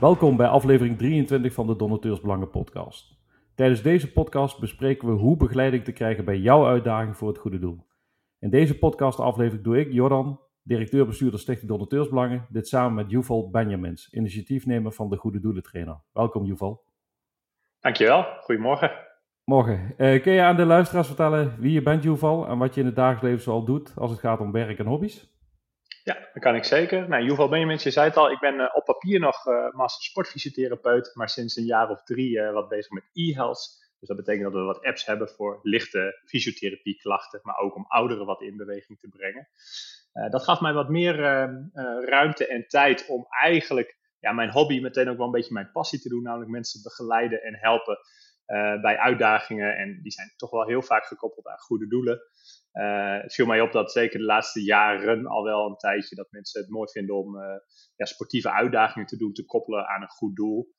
[0.00, 3.18] Welkom bij aflevering 23 van de Donateursbelangen podcast.
[3.54, 7.58] Tijdens deze podcast bespreken we hoe begeleiding te krijgen bij jouw uitdaging voor het goede
[7.58, 7.86] doel.
[8.38, 14.12] In deze podcast aflevering doe ik, Jordan, directeur-bestuurder Stichting Donateursbelangen, dit samen met Juval Benjamins,
[14.12, 16.00] initiatiefnemer van de Goede Doelen Trainer.
[16.12, 16.84] Welkom Juval.
[17.80, 18.90] Dankjewel, goedemorgen.
[19.44, 19.94] Morgen.
[19.98, 22.86] Uh, kun je aan de luisteraars vertellen wie je bent, Juval, en wat je in
[22.86, 25.35] het dagelijks leven zoal doet als het gaat om werk en hobby's?
[26.06, 27.08] Ja, dat kan ik zeker.
[27.08, 30.04] Nou, Juval Benjamins, je zei het al, ik ben uh, op papier nog uh, master
[30.04, 33.84] sportfysiotherapeut, maar sinds een jaar of drie wat bezig met e-health.
[33.98, 38.26] Dus dat betekent dat we wat apps hebben voor lichte fysiotherapieklachten, maar ook om ouderen
[38.26, 39.48] wat in beweging te brengen.
[40.30, 41.48] Dat gaf mij wat meer uh,
[42.04, 46.00] ruimte en tijd om eigenlijk ja, mijn hobby meteen ook wel een beetje mijn passie
[46.00, 47.98] te doen, namelijk mensen begeleiden en helpen
[48.80, 49.76] bij uitdagingen.
[49.76, 52.20] En die zijn toch wel heel vaak gekoppeld aan goede doelen.
[53.22, 56.60] het viel mij op dat zeker de laatste jaren al wel een tijdje dat mensen
[56.60, 57.36] het mooi vinden om
[57.96, 60.74] ja, sportieve uitdagingen te doen, te koppelen aan een goed doel.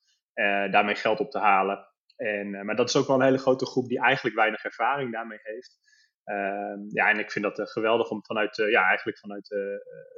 [0.72, 1.88] daarmee geld op te halen.
[2.16, 5.40] En, maar dat is ook wel een hele grote groep die eigenlijk weinig ervaring daarmee
[5.42, 5.80] heeft.
[6.28, 9.56] Uh, ja, en ik vind dat uh, geweldig om vanuit, uh, ja, eigenlijk vanuit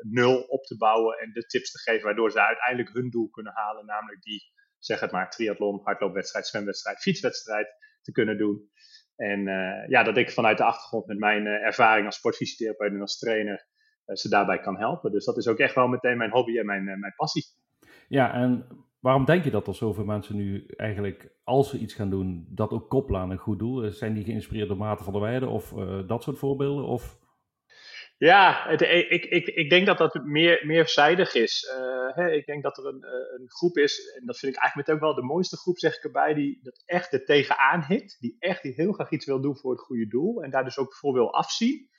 [0.01, 3.53] nul op te bouwen en de tips te geven waardoor ze uiteindelijk hun doel kunnen
[3.53, 4.41] halen, namelijk die,
[4.79, 7.67] zeg het maar, triathlon, hardloopwedstrijd, zwemwedstrijd, fietswedstrijd
[8.01, 8.69] te kunnen doen.
[9.15, 9.43] En
[9.87, 13.67] ja, dat ik vanuit de achtergrond met mijn ervaring als sportfysiotherapeut en als trainer
[14.13, 15.11] ze daarbij kan helpen.
[15.11, 17.43] Dus dat is ook echt wel meteen mijn hobby en mijn, mijn passie.
[18.07, 18.67] Ja, en
[18.99, 22.71] waarom denk je dat er zoveel mensen nu eigenlijk, als ze iets gaan doen, dat
[22.71, 23.91] ook koppelen aan een goed doel?
[23.91, 25.73] Zijn die geïnspireerd door Maarten van der Weijden of
[26.07, 26.85] dat soort voorbeelden?
[26.85, 27.17] Of...
[28.19, 31.73] Ja, het, ik, ik, ik denk dat dat meer, meerzijdig is.
[31.79, 33.03] Uh, hè, ik denk dat er een,
[33.39, 35.95] een groep is, en dat vind ik eigenlijk met ook wel de mooiste groep, zeg
[35.95, 38.17] ik erbij, die dat echt er tegenaan hit.
[38.19, 40.77] Die echt die heel graag iets wil doen voor het goede doel en daar dus
[40.77, 41.89] ook voor wil afzien.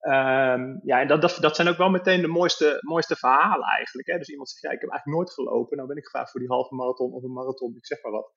[0.00, 4.08] Um, ja, en dat, dat, dat zijn ook wel meteen de mooiste, mooiste verhalen eigenlijk.
[4.08, 4.18] Hè?
[4.18, 5.76] Dus iemand zegt, ja, ik heb eigenlijk nooit gelopen.
[5.76, 8.32] Nou ben ik gevraagd voor die halve marathon of een marathon, ik zeg maar wat.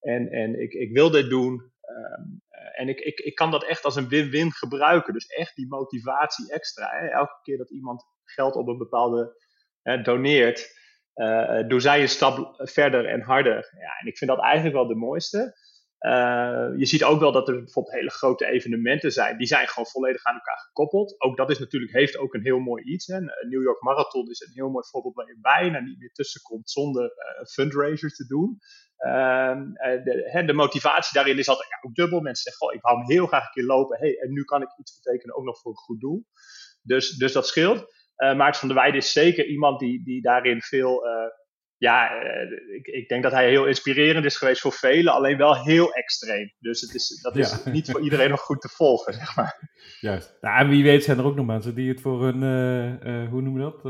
[0.00, 1.72] En, en ik, ik wil dit doen.
[1.86, 2.42] Um,
[2.74, 5.12] en ik, ik, ik kan dat echt als een win-win gebruiken.
[5.12, 6.90] Dus echt die motivatie extra.
[6.90, 7.06] Hè?
[7.06, 9.36] Elke keer dat iemand geld op een bepaalde
[9.82, 10.74] hè, doneert,
[11.14, 13.72] uh, doen zij een stap verder en harder.
[13.78, 15.54] Ja, en ik vind dat eigenlijk wel de mooiste.
[16.76, 19.38] Je ziet ook wel dat er bijvoorbeeld hele grote evenementen zijn.
[19.38, 21.20] Die zijn gewoon volledig aan elkaar gekoppeld.
[21.20, 23.06] Ook dat is natuurlijk, heeft ook een heel mooi iets.
[23.06, 23.20] Hè.
[23.20, 27.04] New York Marathon is een heel mooi voorbeeld waar je bijna niet meer tussenkomt zonder
[27.04, 28.58] uh, te doen.
[28.98, 29.54] Uh,
[30.04, 32.20] de, de, motivatie daarin is altijd ja, ook dubbel.
[32.20, 33.98] Mensen zeggen, goh, ik wou hem heel graag een keer lopen.
[33.98, 36.24] Hey, en nu kan ik iets betekenen, ook nog voor een goed doel.
[36.82, 37.78] Dus, dus dat scheelt.
[38.16, 41.04] Uh, Maarten van der Weijden is zeker iemand die, die daarin veel
[41.78, 45.64] ja, uh, ik, ik, denk dat hij heel inspirerend is geweest voor velen, alleen wel
[45.64, 46.52] heel extreem.
[46.58, 47.70] Dus het is, dat is ja.
[47.72, 49.70] niet voor iedereen nog goed te volgen, zeg maar.
[50.00, 50.36] Juist.
[50.40, 52.40] Nou, en wie weet zijn er ook nog mensen die het voor hun,
[53.28, 53.84] hoe noem je dat,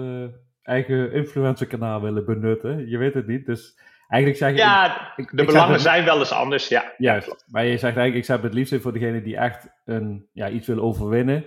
[0.62, 2.88] eigen influencerkanaal willen benutten.
[2.88, 3.78] Je weet het niet, dus
[4.09, 4.56] eigenlijk zeg je...
[4.56, 6.94] Ja, ik, de ik belangen het, zijn wel eens anders, ja.
[6.99, 10.28] Juist, maar je zegt eigenlijk, ik zet het liefst in voor degene die echt een,
[10.33, 11.44] ja, iets wil overwinnen.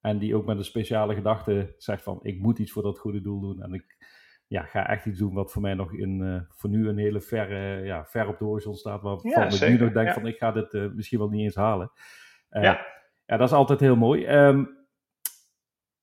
[0.00, 3.20] En die ook met een speciale gedachte zegt van, ik moet iets voor dat goede
[3.20, 3.62] doel doen.
[3.62, 3.96] En ik
[4.46, 7.20] ja, ga echt iets doen wat voor mij nog in, uh, voor nu een hele
[7.20, 9.02] verre, ja, ver op de horizon staat.
[9.02, 10.14] Waarvan ja, ik nu nog denk ja.
[10.14, 11.90] van ik ga dit uh, misschien wel niet eens halen.
[12.50, 12.86] Uh, ja.
[13.26, 14.26] ja, dat is altijd heel mooi.
[14.26, 14.78] Um,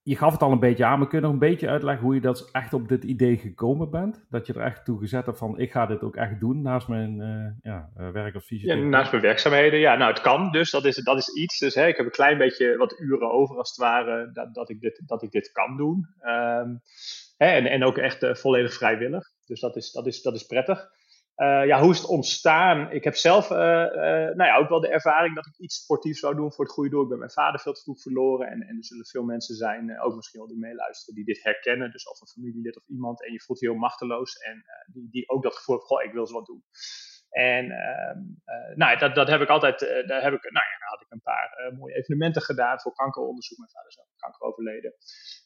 [0.08, 2.16] je gaf het al een beetje aan, maar kun je nog een beetje uitleggen hoe
[2.16, 4.26] je dat echt op dit idee gekomen bent?
[4.30, 6.88] Dat je er echt toe gezet hebt van ik ga dit ook echt doen naast
[6.88, 7.16] mijn
[7.62, 8.92] ja, werk als fysiotherapeut?
[8.92, 9.96] Ja, naast mijn werkzaamheden, ja.
[9.96, 11.60] Nou, het kan dus, dat is, dat is iets.
[11.60, 14.70] Dus hè, ik heb een klein beetje wat uren over als het ware dat, dat,
[14.70, 16.08] ik, dit, dat ik dit kan doen.
[16.22, 16.82] Um,
[17.38, 19.32] en, en ook echt uh, volledig vrijwillig.
[19.46, 20.90] Dus dat is, dat is, dat is prettig.
[21.38, 22.92] Uh, ja, hoe is het ontstaan?
[22.92, 26.36] Ik heb zelf uh, nou ja, ook wel de ervaring dat ik iets sportiefs zou
[26.36, 27.04] doen voor het goede doel.
[27.04, 28.48] Ik ben mijn vader veel te vroeg verloren.
[28.48, 31.92] En, en er zullen veel mensen zijn, ook misschien wel die meeluisteren, die dit herkennen.
[31.92, 33.26] Dus of een familielid of iemand.
[33.26, 34.36] En je voelt je heel machteloos.
[34.38, 36.64] En die, die ook dat gevoel hebben, goh, ik wil eens wat doen.
[37.38, 41.02] En uh, nou, dat, dat heb ik altijd, uh, daar heb ik, nou ja, had
[41.02, 43.58] ik een paar uh, mooie evenementen gedaan voor kankeronderzoek.
[43.58, 44.94] Mijn vader is aan kanker overleden.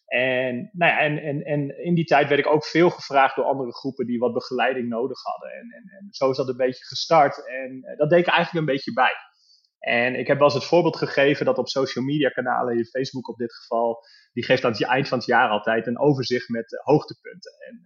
[0.05, 3.45] En, nou ja, en, en, en in die tijd werd ik ook veel gevraagd door
[3.45, 5.51] andere groepen die wat begeleiding nodig hadden.
[5.51, 7.47] En, en, en zo is dat een beetje gestart.
[7.47, 9.15] En dat deed ik eigenlijk een beetje bij.
[9.79, 13.37] En ik heb wel eens het voorbeeld gegeven dat op social media kanalen, Facebook op
[13.37, 17.51] dit geval, die geeft aan het eind van het jaar altijd een overzicht met hoogtepunten.
[17.67, 17.81] En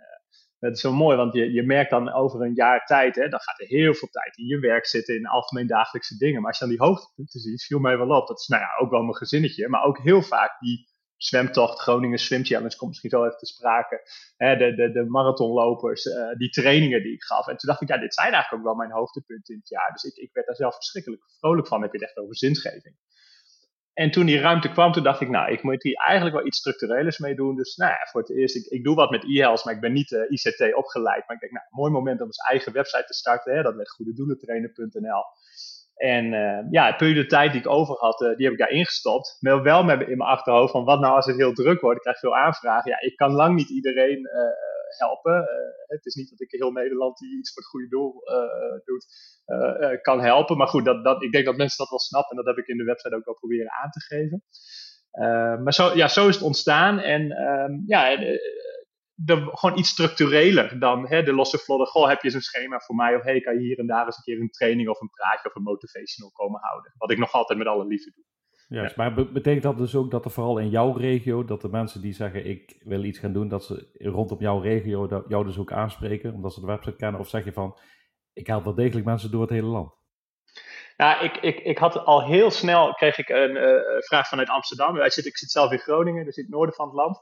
[0.60, 3.40] dat is zo mooi, want je, je merkt dan over een jaar tijd, hè, dan
[3.40, 6.42] gaat er heel veel tijd in je werk zitten, in algemeen dagelijkse dingen.
[6.42, 8.28] Maar als je dan die hoogtepunten ziet, viel mij wel op.
[8.28, 12.18] Dat is nou ja, ook wel mijn gezinnetje, maar ook heel vaak die zwemtocht, Groningen
[12.20, 14.02] Swim Challenge komt misschien zo even te sprake.
[14.38, 17.48] Hè, de, de, de marathonlopers, uh, die trainingen die ik gaf.
[17.48, 19.92] En toen dacht ik, ja, dit zijn eigenlijk ook wel mijn hoogtepunten in het jaar.
[19.92, 21.82] Dus ik, ik werd daar zelf verschrikkelijk vrolijk van.
[21.82, 22.96] Heb het echt over zinsgeving.
[23.96, 26.58] En toen die ruimte kwam, toen dacht ik, nou, ik moet hier eigenlijk wel iets
[26.58, 27.56] structurelers mee doen.
[27.56, 29.94] Dus nou ja, voor het eerst, ik, ik doe wat met e-health, maar ik ben
[29.94, 31.24] niet uh, ICT opgeleid.
[31.28, 33.56] Maar ik denk, nou, mooi moment om eens eigen website te starten.
[33.56, 33.62] Hè?
[33.62, 35.24] Dat werd goededoelentrainer.nl.
[35.96, 38.70] En uh, ja, puur de tijd die ik over had, uh, die heb ik daar
[38.70, 39.38] ingestopt.
[39.40, 41.98] Maar wel met in mijn achterhoofd van, wat nou als het heel druk wordt?
[41.98, 42.92] Ik krijg veel aanvragen.
[42.92, 44.28] Ja, ik kan lang niet iedereen
[44.98, 45.46] helpen.
[45.88, 48.22] het is niet dat ik heel Nederland die iets voor het goede doel
[48.86, 49.06] doet
[49.46, 50.58] uh, kan helpen.
[50.58, 52.68] Maar goed, dat, dat, ik denk dat mensen dat wel snappen en dat heb ik
[52.70, 54.44] in de website ook wel proberen aan te geven.
[55.64, 58.18] Maar zo, ja, zo is het ontstaan en um, ja,
[59.16, 61.88] de, gewoon iets structureler dan hè, de losse vlodder.
[61.88, 63.16] Goh, heb je een schema voor mij?
[63.16, 65.50] Of hey, kan je hier en daar eens een keer een training of een praatje
[65.50, 66.94] of een motivational komen houden?
[66.98, 68.24] Wat ik nog altijd met alle liefde doe.
[68.68, 72.02] Ja, maar betekent dat dus ook dat er vooral in jouw regio, dat de mensen
[72.02, 75.72] die zeggen ik wil iets gaan doen, dat ze rondom jouw regio jou dus ook
[75.72, 77.20] aanspreken, omdat ze de website kennen?
[77.20, 77.78] Of zeg je van,
[78.34, 79.94] ik help wel degelijk mensen door het hele land.
[80.98, 84.94] Nou, ik, ik, ik had al heel snel kreeg ik een uh, vraag vanuit Amsterdam.
[84.94, 87.20] Wij zitten, ik zit zelf in Groningen, dus in het noorden van het land.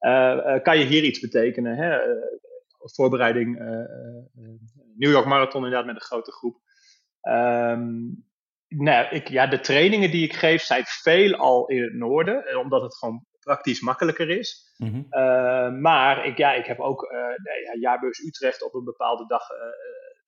[0.00, 1.76] Uh, uh, kan je hier iets betekenen?
[1.76, 1.98] Hè?
[2.78, 3.58] voorbereiding
[4.96, 6.60] New York Marathon inderdaad met een grote groep.
[7.22, 8.24] Um,
[8.68, 12.82] nou, ik, ja, de trainingen die ik geef zijn veel al in het noorden, omdat
[12.82, 14.74] het gewoon praktisch makkelijker is.
[14.76, 15.80] Mm -hmm.
[15.80, 17.08] maar ik, ja, ik heb ook
[17.64, 19.48] ja, jaarbeurs Utrecht op een bepaalde dag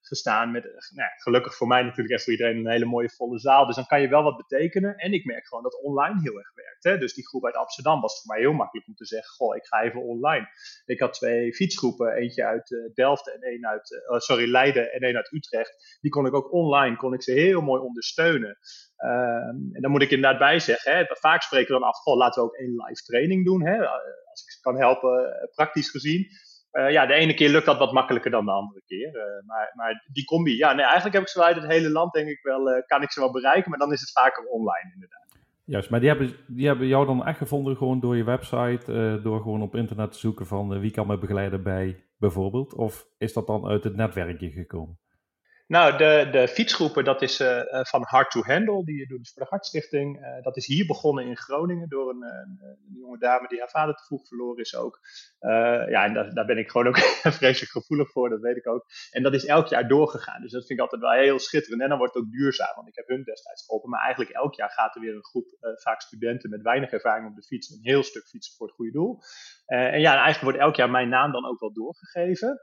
[0.00, 0.65] gestaan met,
[0.95, 3.67] nou, gelukkig voor mij natuurlijk en voor iedereen een hele mooie volle zaal.
[3.67, 4.97] Dus dan kan je wel wat betekenen.
[4.97, 6.85] En ik merk gewoon dat online heel erg werkt.
[6.85, 6.99] Hè?
[6.99, 9.67] Dus die groep uit Amsterdam was voor mij heel makkelijk om te zeggen, goh, ik
[9.67, 10.49] ga even online.
[10.85, 15.00] Ik had twee fietsgroepen, eentje uit uh, Delft en één uit, uh, sorry, Leiden en
[15.00, 15.99] één uit Utrecht.
[16.00, 18.59] Die kon ik ook online, kon ik ze heel mooi ondersteunen.
[19.05, 22.17] Um, en dan moet ik inderdaad bij zeggen, hè, vaak spreken we dan af, goh,
[22.17, 23.67] laten we ook één live training doen.
[23.67, 23.87] Hè?
[24.31, 26.27] Als ik ze kan helpen, praktisch gezien.
[26.73, 29.09] Uh, ja, de ene keer lukt dat wat makkelijker dan de andere keer.
[29.15, 32.12] Uh, maar, maar die combi, ja, nee, eigenlijk heb ik ze uit het hele land,
[32.12, 34.91] denk ik wel, uh, kan ik ze wel bereiken, maar dan is het vaker online
[34.94, 35.26] inderdaad.
[35.65, 39.41] Juist, maar die hebben, die hebben jou dan echt gevonden gewoon door je website, door
[39.41, 42.75] gewoon op internet te zoeken van wie kan me begeleiden bij bijvoorbeeld?
[42.75, 44.99] Of is dat dan uit het netwerkje gekomen?
[45.69, 49.43] Nou, de, de fietsgroepen, dat is uh, van Hard to Handle, die doen dus voor
[49.43, 50.20] de Hartstichting.
[50.20, 52.59] Uh, dat is hier begonnen in Groningen door een, een,
[53.00, 55.00] jonge dame die haar vader te vroeg verloren is ook.
[55.88, 56.99] Ja, en daar, daar ben ik gewoon ook
[57.38, 58.87] vreselijk gevoelig voor, dat weet ik ook.
[59.11, 61.82] En dat is elk jaar doorgegaan, dus dat vind ik altijd wel heel schitterend.
[61.82, 63.91] En dan wordt het ook duurzaam, want ik heb hun destijds geholpen.
[63.91, 67.37] Maar eigenlijk elk jaar gaat er weer een groep, vaak studenten met weinig ervaring op
[67.37, 69.19] de fiets, een heel stuk fietsen voor het goede doel.
[69.67, 72.61] en ja, eigenlijk wordt elk jaar mijn naam dan ook wel doorgegeven.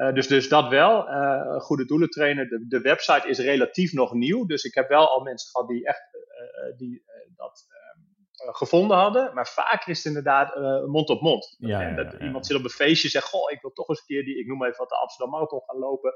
[0.00, 1.08] Uh, dus, dus dat wel.
[1.08, 2.48] Uh, goede doelen trainer.
[2.48, 4.46] De, de, website is relatief nog nieuw.
[4.46, 7.04] Dus ik heb wel al mensen gehad die echt uh, die,
[7.36, 9.34] dat ehm, gevonden hadden.
[9.34, 10.56] Maar vaker is het inderdaad
[10.86, 11.56] mond op mond.
[11.58, 12.24] Ja, en dat ja, ja.
[12.24, 14.38] iemand zit op een feestje en zegt: Goh, ik wil toch eens een keer die,
[14.38, 16.14] ik noem even wat de Amsterdam Marathon gaan lopen.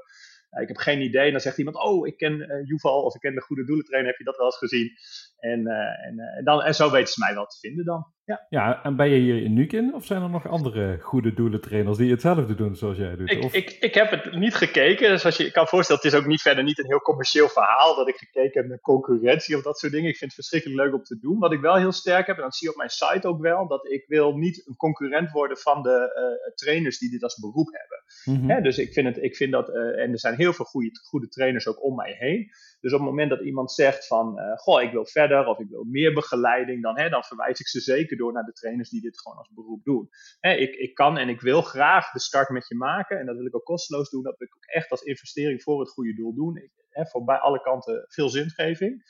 [0.61, 1.25] ik heb geen idee.
[1.25, 4.09] En dan zegt iemand: Oh, ik ken Juval of ik ken de goede doelen trainer.
[4.09, 4.91] Heb je dat wel eens gezien?
[5.37, 8.13] En, en, dan, en zo weten ze mij wel te vinden dan.
[8.25, 8.45] Ja.
[8.49, 12.11] ja, en ben je hier in Nukin of zijn er nog andere goede doelentrainers die
[12.11, 13.31] hetzelfde doen zoals jij doet?
[13.31, 13.53] Ik, of?
[13.53, 16.41] ik, ik heb het niet gekeken, dus als je kan voorstellen, het is ook niet
[16.41, 19.91] verder niet een heel commercieel verhaal dat ik gekeken heb naar concurrentie of dat soort
[19.91, 20.09] dingen.
[20.09, 21.39] Ik vind het verschrikkelijk leuk om te doen.
[21.39, 23.67] Wat ik wel heel sterk heb, en dat zie je op mijn site ook wel,
[23.67, 27.69] dat ik wil niet een concurrent worden van de uh, trainers die dit als beroep
[27.71, 28.03] hebben.
[28.25, 28.63] Mm -hmm.
[28.63, 31.27] dus ik vind, het, ik vind dat, uh, en er zijn heel veel goede, goede
[31.27, 32.51] trainers ook om mij heen.
[32.79, 35.69] Dus op het moment dat iemand zegt van, uh, goh, ik wil verder of ik
[35.69, 39.01] wil meer begeleiding, dan, hè, dan verwijs ik ze zeker door naar de trainers die
[39.01, 40.09] dit gewoon als beroep doen.
[40.39, 43.35] Hè, ik, ik kan en ik wil graag de start met je maken en dat
[43.35, 44.23] wil ik ook kosteloos doen.
[44.23, 46.69] Dat wil ik ook echt als investering voor het goede doel doen.
[46.89, 49.03] Hè, voor bij alle kanten veel zingeving.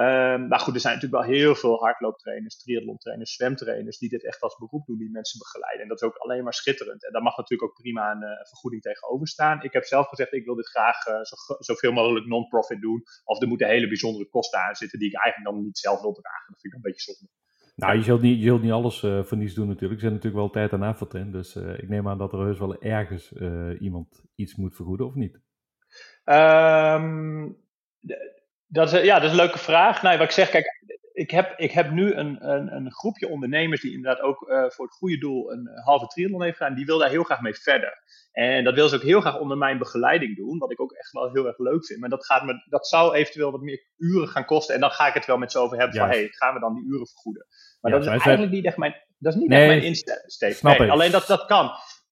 [0.00, 4.40] Um, maar goed, er zijn natuurlijk wel heel veel hardlooptrainers, triathlontrainers, zwemtrainers die dit echt
[4.40, 5.82] als beroep doen, die mensen begeleiden.
[5.82, 7.06] En dat is ook alleen maar schitterend.
[7.06, 9.62] En daar mag natuurlijk ook prima een uh, vergoeding tegenover staan.
[9.62, 13.02] Ik heb zelf gezegd, ik wil dit graag uh, zo, zoveel mogelijk non-profit doen.
[13.24, 16.12] Of er moeten hele bijzondere kosten aan zitten die ik eigenlijk dan niet zelf wil
[16.12, 16.52] dragen.
[16.52, 17.32] Dat vind ik een beetje zonde.
[17.76, 20.00] Nou, je zult niet, je zult niet alles uh, voor niets doen natuurlijk.
[20.00, 21.32] Er zit natuurlijk wel tijd en effort in.
[21.32, 23.32] Dus ik neem aan dat er heus wel ergens
[23.78, 25.40] iemand iets moet vergoeden, of niet?
[26.24, 27.56] Um,
[28.68, 30.02] dat is, ja, dat is een leuke vraag.
[30.02, 30.66] Nou, wat ik zeg, kijk,
[31.12, 34.84] ik heb, ik heb nu een, een, een groepje ondernemers die inderdaad ook uh, voor
[34.84, 36.74] het goede doel een halve triathlon heeft gedaan.
[36.74, 38.02] Die wil daar heel graag mee verder.
[38.32, 41.12] En dat wil ze ook heel graag onder mijn begeleiding doen, wat ik ook echt
[41.12, 42.00] wel heel erg leuk vind.
[42.00, 44.74] Maar dat, gaat me, dat zou eventueel wat meer uren gaan kosten.
[44.74, 46.60] En dan ga ik het wel met ze over hebben van, hé, hey, gaan we
[46.60, 47.46] dan die uren vergoeden?
[47.80, 50.62] Maar ja, dat is eigenlijk niet echt mijn, dat is niet nee, echt mijn insteek.
[50.62, 51.70] Nee, alleen dat, dat kan.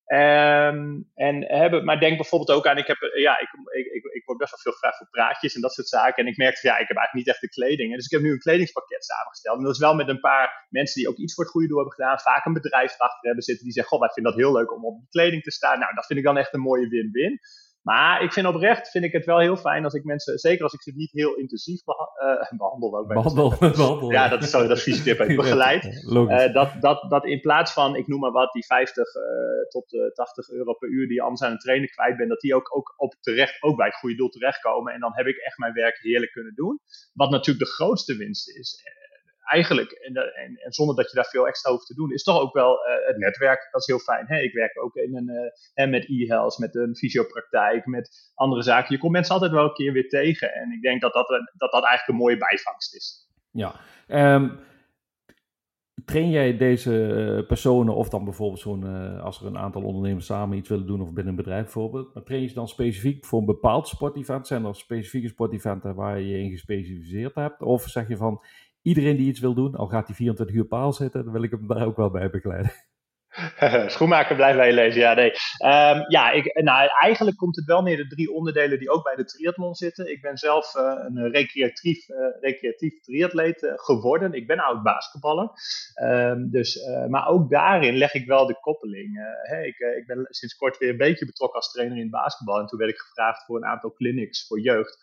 [0.08, 3.48] Um, en hebben, maar denk bijvoorbeeld ook aan, ik, heb, ja, ik,
[3.92, 6.24] ik, ik, word best wel veel gevraagd voor praatjes en dat soort zaken.
[6.24, 7.94] En ik merkte, ja, ik heb eigenlijk niet echt de kleding.
[7.94, 9.58] Dus ik heb nu een kledingspakket samengesteld.
[9.58, 11.76] En dat is wel met een paar mensen die ook iets voor het goede doel
[11.76, 12.18] hebben gedaan.
[12.18, 14.98] Vaak een bedrijf hebben zitten die zeggen, goh, wij vinden dat heel leuk om op
[14.98, 15.78] die kleding te staan.
[15.78, 17.40] Nou, dat vind ik dan echt een mooie win-win.
[17.86, 20.72] Maar ik vind oprecht vind ik het wel heel fijn als ik mensen, zeker als
[20.72, 22.98] ik ze niet heel intensief beha behandel.
[22.98, 24.10] Ook behandel, behandel.
[24.10, 25.18] Ja, dat is, zo, dat is vieze tip.
[25.36, 25.84] Begeleid.
[25.84, 29.22] Uh, dat, dat, dat in plaats van, ik noem maar wat, die 50 uh,
[29.68, 32.54] tot 80 euro per uur die je anders aan een trainer kwijt bent, dat die
[32.54, 34.92] ook, ook, op terecht, ook bij het goede doel terechtkomen.
[34.92, 36.80] En dan heb ik echt mijn werk heerlijk kunnen doen.
[37.12, 38.80] Wat natuurlijk de grootste winst is
[39.46, 42.40] eigenlijk, en, en, en, zonder dat je daar veel extra hoeft te doen, is toch
[42.40, 43.68] ook wel uh, het netwerk.
[43.70, 44.24] Dat is heel fijn.
[44.26, 44.38] Hè?
[44.38, 45.30] Ik werk ook in een,
[45.74, 48.94] uh, met e-health, met een fysiopraktijk, met andere zaken.
[48.94, 50.54] Je komt mensen altijd wel een keer weer tegen.
[50.54, 53.28] En ik denk dat dat, dat, dat eigenlijk een mooie bijvangst is.
[53.50, 53.74] Ja.
[54.08, 54.58] Um,
[56.04, 58.84] train jij deze personen, of dan bijvoorbeeld zo'n,
[59.20, 62.22] als er een aantal ondernemers samen iets willen doen, of binnen een bedrijf bijvoorbeeld, maar
[62.22, 64.46] train je ze dan specifiek voor een bepaald sportevent?
[64.46, 67.62] Zijn er specifieke sporteventen waar je je in gespecialiseerd hebt?
[67.62, 68.42] Of zeg je van,
[68.86, 71.50] iedereen die iets wil doen, al gaat hij 24 uur paal zitten, dan wil ik
[71.50, 72.72] hem daar ook wel bij begeleiden.
[73.94, 75.30] Schoenmaker blijft bij je lezen, ja nee.
[75.30, 79.14] Um, ja, ik, nou, eigenlijk komt het wel neer de drie onderdelen die ook bij
[79.14, 80.10] de triathlon zitten.
[80.10, 84.32] Ik ben zelf uh, een recreatief, uh, recreatief triatleet uh, geworden.
[84.32, 85.50] Ik ben oud basketballer.
[86.02, 89.18] Um, dus, maar ook daarin leg ik wel de koppeling.
[89.62, 92.60] Ik, ik ben sinds kort weer een beetje betrokken als trainer in basketbal.
[92.60, 94.98] En toen werd ik gevraagd voor een aantal clinics voor jeugd.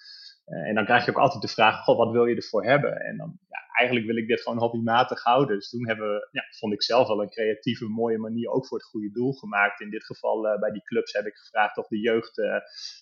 [0.45, 3.01] En dan krijg je ook altijd de vraag, goh, wat wil je ervoor hebben?
[3.01, 3.39] En dan,
[3.73, 5.55] eigenlijk wil ik dit gewoon hobbymatig houden.
[5.55, 8.77] Dus toen hebben we, ja, vond ik zelf wel een creatieve, mooie manier ook voor
[8.77, 9.81] het goede doel gemaakt.
[9.81, 12.55] In dit geval uh, bij die clubs heb ik gevraagd of de jeugd uh,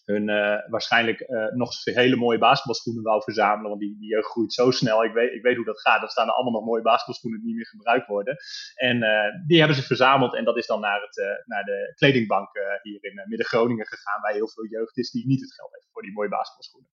[0.05, 0.25] hun
[0.69, 3.69] waarschijnlijk nog hele mooie basketbalschoenen wou verzamelen.
[3.69, 5.03] Want die, die jeugd groeit zo snel.
[5.03, 5.99] Ik weet, ik weet hoe dat gaat.
[5.99, 8.35] Dan staan er allemaal nog mooie basketbalschoenen die niet meer gebruikt worden.
[8.75, 8.99] En
[9.47, 12.49] die hebben ze verzameld en dat is dan naar, het, naar de kledingbank
[12.81, 14.21] hier in Midden-Groningen gegaan.
[14.21, 16.89] Waar heel veel jeugd is die niet het geld heeft voor die mooie basketbalschoenen.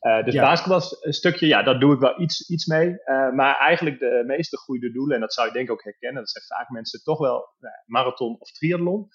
[0.00, 0.42] Uh, dus ja.
[0.42, 2.88] basketbal een stukje, ja, daar doe ik wel iets, iets mee.
[2.88, 6.22] Uh, maar eigenlijk de meeste goede doelen, en dat zou je denk ik ook herkennen,
[6.22, 9.08] dat zijn vaak mensen toch wel uh, marathon of triathlon.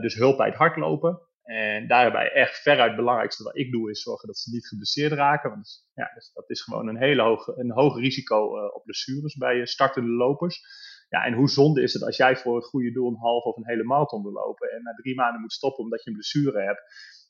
[0.00, 1.20] dus hulp bij het hardlopen.
[1.42, 5.12] En daarbij echt veruit het belangrijkste wat ik doe, is zorgen dat ze niet geblesseerd
[5.12, 5.50] raken.
[5.50, 9.66] Want ja, dus dat is gewoon een hele hoog, een hoog risico op blessures bij
[9.66, 10.60] startende lopers.
[11.08, 13.56] Ja, en hoe zonde is het als jij voor het goede doel een half of
[13.56, 16.62] een hele marathon wil lopen en na drie maanden moet stoppen omdat je een blessure
[16.62, 16.82] hebt.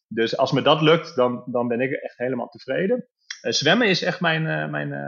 [0.08, 3.08] Dus als me dat lukt, dan, dan ben ik echt helemaal tevreden.
[3.42, 4.98] Uh, zwemmen is echt mijn, uh, mijn uh,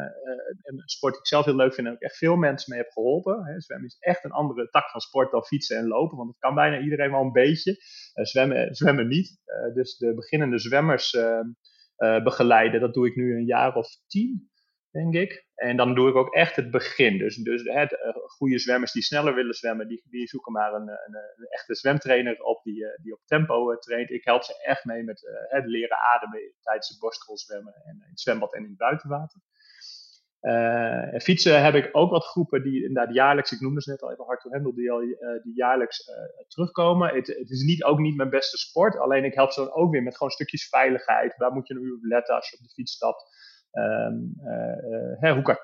[0.62, 2.92] een sport die ik zelf heel leuk vind en ook echt veel mensen mee heb
[2.92, 3.44] geholpen.
[3.44, 3.60] Hè.
[3.60, 6.54] Zwemmen is echt een andere tak van sport dan fietsen en lopen, want dat kan
[6.54, 7.76] bijna iedereen wel een beetje.
[8.12, 9.40] zwemmen, zwemmen niet.
[9.74, 11.16] dus de beginnende zwemmers
[12.22, 14.50] begeleiden, dat doe ik nu een jaar of tien
[14.90, 15.46] denk ik.
[15.54, 17.18] En dan doe ik ook echt het begin.
[17.18, 20.88] Dus, dus het, uh, goede zwemmers die sneller willen zwemmen, die, die zoeken maar een,
[20.88, 24.10] een, een echte zwemtrainer op die, uh, die op tempo uh, traint.
[24.10, 25.22] Ik help ze echt mee met
[25.64, 29.40] leren ademen tijdens het borstrolzwemmen en in het zwembad en in het buitenwater.
[30.40, 34.12] en fietsen heb ik ook wat groepen die inderdaad jaarlijks, ik noemde ze net al
[34.12, 35.00] even hard to handle, die, al,
[35.42, 36.10] die jaarlijks
[36.48, 37.14] terugkomen.
[37.14, 39.92] Het, het, is niet, ook niet mijn beste sport, alleen ik help ze dan ook
[39.92, 41.36] weer met gewoon stukjes veiligheid.
[41.36, 43.24] Waar moet je nu op letten als je op de fiets stapt?
[43.72, 44.34] Um,
[45.20, 45.56] uh, hoe kan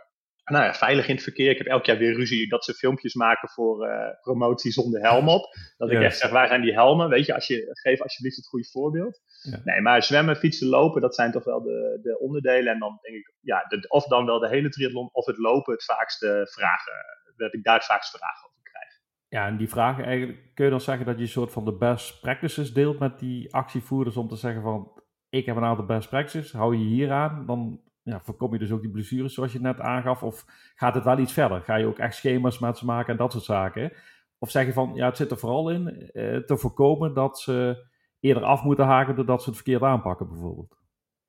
[0.44, 1.50] nou ja, veilig in het verkeer.
[1.50, 5.28] Ik heb elk jaar weer ruzie dat ze filmpjes maken voor uh, promotie zonder helm
[5.28, 5.54] op.
[5.76, 7.08] Dat ik echt zeg, waar zijn die helmen?
[7.08, 9.20] Weet je, als je, geef alsjeblieft het goede voorbeeld.
[9.42, 9.60] Ja.
[9.64, 12.72] Nee, maar zwemmen, fietsen, lopen, dat zijn toch wel de, de onderdelen.
[12.72, 15.72] En dan denk ik, ja, de, of dan wel de hele triathlon of het lopen
[15.72, 16.92] het vaakste vragen.
[17.36, 19.00] Dat ik daar het vaakste vragen over krijg.
[19.28, 21.76] Ja, en die vragen eigenlijk, kun je dan zeggen dat je een soort van de
[21.76, 26.08] best practices deelt met die actievoerders om te zeggen van, ik heb een aantal best
[26.08, 29.60] practices, hou je hier aan, dan ja, voorkom je dus ook die blessures zoals je
[29.60, 30.22] net aangaf?
[30.22, 30.44] Of
[30.74, 31.60] gaat het wel iets verder?
[31.60, 33.92] Ga je ook echt schema's met ze maken en dat soort zaken?
[34.38, 37.86] Of zeg je van, ja, het zit er vooral in eh, te voorkomen dat ze
[38.20, 40.76] eerder af moeten haken doordat ze het verkeerd aanpakken bijvoorbeeld?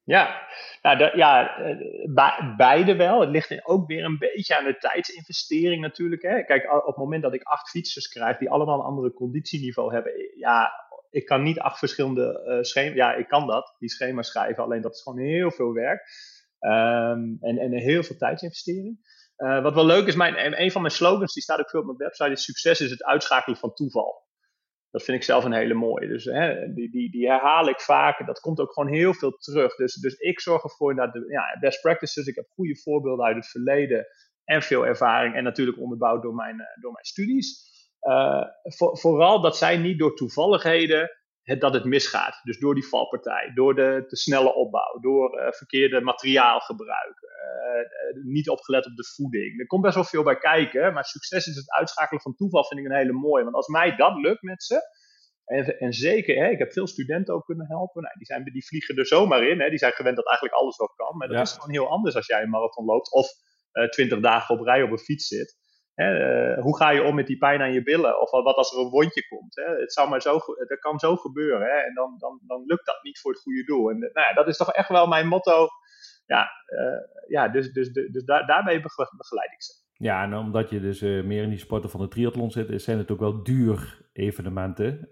[0.03, 0.47] Ja,
[0.81, 3.21] nou, ja uh, beide wel.
[3.21, 6.21] Het ligt ook weer een beetje aan de tijdsinvestering natuurlijk.
[6.21, 6.43] Hè.
[6.43, 10.11] Kijk, op het moment dat ik acht fietsers krijg die allemaal een andere conditieniveau hebben,
[10.35, 10.71] ja,
[11.09, 14.81] ik kan niet acht verschillende uh, schema's, ja, ik kan dat, die schema's schrijven, alleen
[14.81, 16.07] dat is gewoon heel veel werk.
[16.59, 18.99] Um, en, en heel veel tijdsinvestering.
[19.37, 21.85] Uh, wat wel leuk is, mijn, een van mijn slogans, die staat ook veel op
[21.85, 24.23] mijn website, is succes is het uitschakelen van toeval.
[24.91, 26.07] Dat vind ik zelf een hele mooie.
[26.07, 28.25] Dus hè, die, die, die herhaal ik vaak.
[28.25, 29.75] Dat komt ook gewoon heel veel terug.
[29.75, 32.27] Dus, dus ik zorg ervoor dat de ja, best practices.
[32.27, 34.05] Ik heb goede voorbeelden uit het verleden.
[34.43, 35.35] En veel ervaring.
[35.35, 37.73] En natuurlijk onderbouwd door mijn, uh, door mijn studies.
[38.61, 41.09] Voor, vooral dat zij niet door toevalligheden
[41.45, 42.39] het, dat het misgaat.
[42.43, 48.49] Dus door die valpartij, door de te snelle opbouw, door uh, verkeerde materiaalgebruik, uh, niet
[48.49, 49.59] opgelet op de voeding.
[49.59, 52.79] Er komt best wel veel bij kijken, maar succes is het uitschakelen van toeval, vind
[52.79, 53.43] ik een hele mooie.
[53.43, 54.81] Want als mij dat lukt met ze,
[55.45, 58.65] en, en zeker, hè, ik heb veel studenten ook kunnen helpen, nou, die, zijn, die
[58.65, 61.47] vliegen er zomaar in, hè, die zijn gewend dat eigenlijk alles wel kan, maar dat
[61.47, 63.27] is gewoon heel anders als jij een marathon loopt of
[63.89, 65.63] twintig dagen op rij op een fiets zit.
[65.95, 68.21] Hè, hoe ga je om met die pijn aan je billen?
[68.21, 69.55] Of wat als er een wondje komt?
[69.55, 69.79] Hè?
[69.79, 71.67] Het zou maar zo, dat kan zo gebeuren.
[71.67, 71.77] Hè?
[71.77, 73.89] En dan, dan, dan lukt dat niet voor het goede doel.
[73.89, 75.67] En nou ja, dat is toch echt wel mijn motto.
[76.25, 76.49] Ja,
[77.27, 79.73] ja dus, dus, dus, dus daar, daarmee begeleid ik ze.
[79.97, 83.11] Ja, en omdat je dus meer in die sporten van de triathlon zit, zijn het
[83.11, 85.05] ook wel duur evenementen.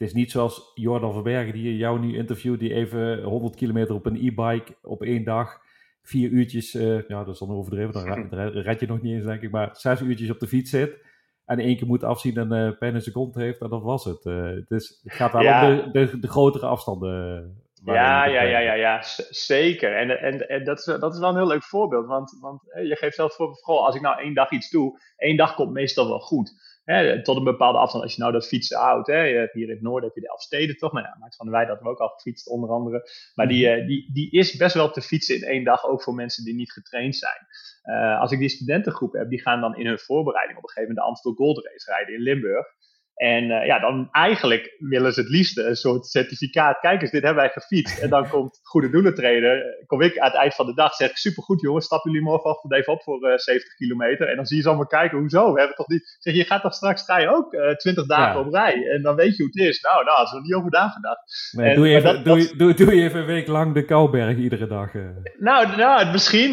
[0.00, 4.06] Het is niet zoals Jordan Verbergen die jou nu interviewt, die even 100 kilometer op
[4.06, 5.60] een e-bike op één dag,
[6.02, 9.42] vier uurtjes, uh, ja dat is dan overdreven, dan red je nog niet eens denk
[9.42, 11.08] ik, maar zes uurtjes op de fiets zit
[11.44, 14.22] en één keer moet afzien en uh, pijn in zijn heeft en dat was het.
[14.68, 15.70] dus het gaat wel ja.
[15.70, 17.54] om de, de, de, grotere afstanden
[17.84, 19.96] ja, ja, ja, ja, ja, zeker.
[19.96, 22.06] En, en, en dat, is, dat is wel een heel leuk voorbeeld.
[22.06, 25.54] Want, want je geeft zelf voor, als ik nou één dag iets doe, één dag
[25.54, 26.69] komt meestal wel goed.
[26.84, 28.04] Hè, tot een bepaalde afstand.
[28.04, 29.22] Als je nou dat fietsen houdt, hè,
[29.52, 30.92] hier in het noorden heb je de Elfsteden toch.
[30.92, 33.10] Nou ja, Max van de Wij dat we ook al gefietst onder andere.
[33.34, 33.78] Maar die, mhm.
[33.78, 36.54] eh, die, die is best wel te fietsen in één dag, ook voor mensen die
[36.54, 37.46] niet getraind zijn.
[37.84, 40.94] Uh, als ik die studentengroep heb, die gaan dan in hun voorbereiding op een gegeven
[40.94, 42.66] moment de Amstel Gold Race rijden in Limburg.
[43.20, 46.78] En uh, ja, dan eigenlijk willen ze het liefst een soort certificaat.
[46.80, 47.98] Kijk eens, dit hebben wij gefietst.
[47.98, 49.84] En dan komt goede doelen trainer.
[49.86, 52.92] Kom ik aan het eind van de dag, zeg supergoed jongens, stappen jullie morgenochtend even
[52.92, 54.28] op voor uh, eh, 70 kilometer.
[54.28, 55.52] En dan zie je ze allemaal kijken, hoezo?
[55.52, 56.16] We hebben toch niet...
[56.18, 58.88] Zeg, je gaat toch straks, ga je ook uh, eh, 20 dagen op rij.
[58.88, 59.80] En dan weet je hoe het is.
[59.80, 61.52] Nou, nou, als we niet over nagedacht.
[61.56, 64.36] Nee, doe, je even, dat, doe, doe, doe, je even een week lang de Kouberg
[64.36, 64.92] iedere dag.
[65.38, 66.52] Nou, nou, misschien,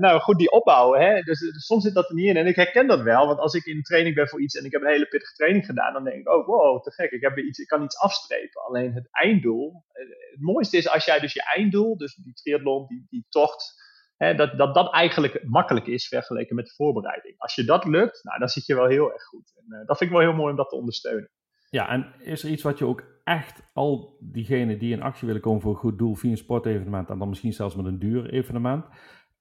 [0.00, 1.00] nou goed, die opbouwen.
[1.00, 1.20] Hè?
[1.20, 2.36] Dus, dus, soms zit dat er niet in.
[2.36, 4.72] En ik herken dat wel, want als ik in training ben voor iets en ik
[4.72, 7.38] heb een hele pittige training gedaan, dan denk ik, oh wow, te gek, ik, heb
[7.38, 8.62] iets, ik kan iets afstrepen.
[8.62, 12.86] Alleen het einddoel, eh, het mooiste is als jij dus je einddoel, dus die triathlon,
[12.86, 13.74] die, die tocht,
[14.16, 17.34] hè, dat, dat dat eigenlijk makkelijk is vergeleken met de voorbereiding.
[17.38, 19.52] Als je dat lukt, nou, dan zit je wel heel erg goed.
[19.56, 21.30] En uh, dat vind ik wel heel mooi om dat te ondersteunen.
[21.70, 25.42] Ja, en is er iets wat je ook echt al diegenen die in actie willen
[25.42, 28.30] komen voor een goed doel via een sportevenement en dan misschien zelfs met een duur
[28.30, 28.84] evenement,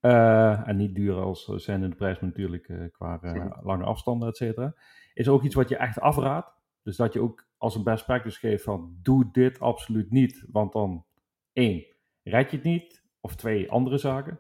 [0.08, 3.84] uh, en niet duur als zijn in de prijs, maar natuurlijk uh, qua uh, lange
[3.84, 4.74] afstanden, et cetera.
[5.14, 6.56] Is ook iets wat je echt afraadt?
[6.84, 10.46] Dus dat je ook als een best practice geeft van doe dit absoluut niet.
[10.52, 11.06] Want dan
[11.54, 11.86] één,
[12.24, 13.06] red je het niet.
[13.22, 14.40] Of twee, andere zaken.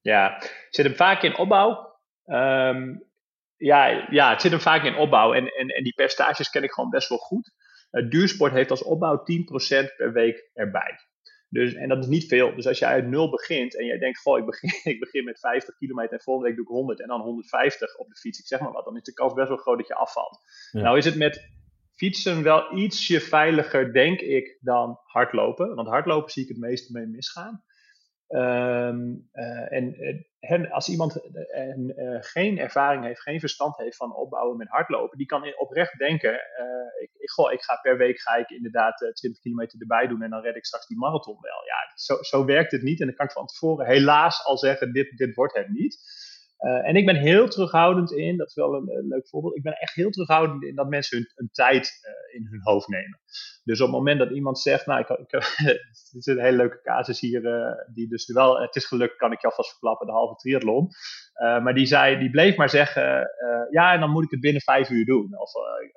[0.00, 1.98] Ja, het zit hem vaak in opbouw.
[2.26, 3.04] Um,
[3.56, 5.32] ja, ja, het zit hem vaak in opbouw.
[5.32, 7.52] En, en, en die percentages ken ik gewoon best wel goed.
[8.08, 10.98] Duursport heeft als opbouw 10% per week erbij.
[11.56, 12.54] Dus, en dat is niet veel.
[12.54, 15.40] Dus als jij uit nul begint en jij denkt, goh, ik begin, ik begin met
[15.40, 18.46] 50 kilometer en volgende week doe ik 100 en dan 150 op de fiets, ik
[18.46, 20.40] zeg maar wat, dan is de kans best wel groot dat je afvalt.
[20.72, 21.54] Nou is het met
[21.94, 25.74] fietsen wel ietsje veiliger, denk ik, dan hardlopen.
[25.74, 27.64] Want hardlopen zie ik het meeste mee misgaan.
[28.28, 29.96] Um, uh, en,
[30.48, 35.26] en, als iemand uh, geen ervaring heeft, geen verstand heeft van opbouwen met hardlopen, die
[35.26, 36.32] kan oprecht denken:
[37.00, 40.30] ik, ik, goh, ik ga per week ga ik inderdaad 20 kilometer erbij doen en
[40.30, 41.64] dan red ik straks die marathon wel.
[41.64, 43.00] Ja, zo, zo werkt het niet.
[43.00, 46.15] En dan kan ik van tevoren helaas al zeggen: dit, dit wordt het niet.
[46.60, 49.72] Uh, en ik ben heel terughoudend in, dat is wel een, leuk voorbeeld, ik ben
[49.72, 53.20] echt heel terughoudend in dat mensen hun, tijd uh, in hun hoofd nemen.
[53.64, 56.80] Dus op het moment dat iemand zegt, nou, ik, ik, het is een hele leuke
[56.82, 60.12] casus hier, uh, die dus wel, het is gelukt, kan ik je alvast verklappen, de
[60.12, 60.88] halve triathlon.
[61.38, 63.28] maar die zei, die bleef maar zeggen,
[63.70, 65.38] ja, en dan moet ik het binnen vijf uur doen.
[65.38, 65.52] Of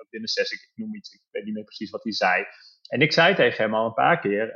[0.09, 2.45] binnen zes, ik, ik noem iets, ik weet niet meer precies wat hij zei.
[2.87, 4.53] En ik zei tegen hem al een paar keer,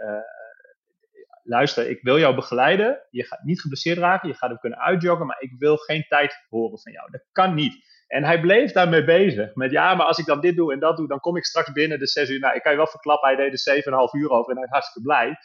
[1.44, 3.02] luister, ik wil jou begeleiden.
[3.10, 6.46] Je gaat niet geblesseerd raken, je gaat hem kunnen uitjoggen, maar ik wil geen tijd
[6.50, 7.12] horen van jou.
[7.12, 7.92] Dat kan niet.
[8.08, 9.56] En hij bleef daarmee bezig.
[9.56, 11.72] Met ja, maar als ik dan dit doe en dat doe, dan kom ik straks
[11.72, 12.40] binnen de zes uur.
[12.40, 14.72] Nou, ik kan je wel verklappen, hij deed er 7,5 uur over en hij is
[14.72, 15.36] hartstikke blij.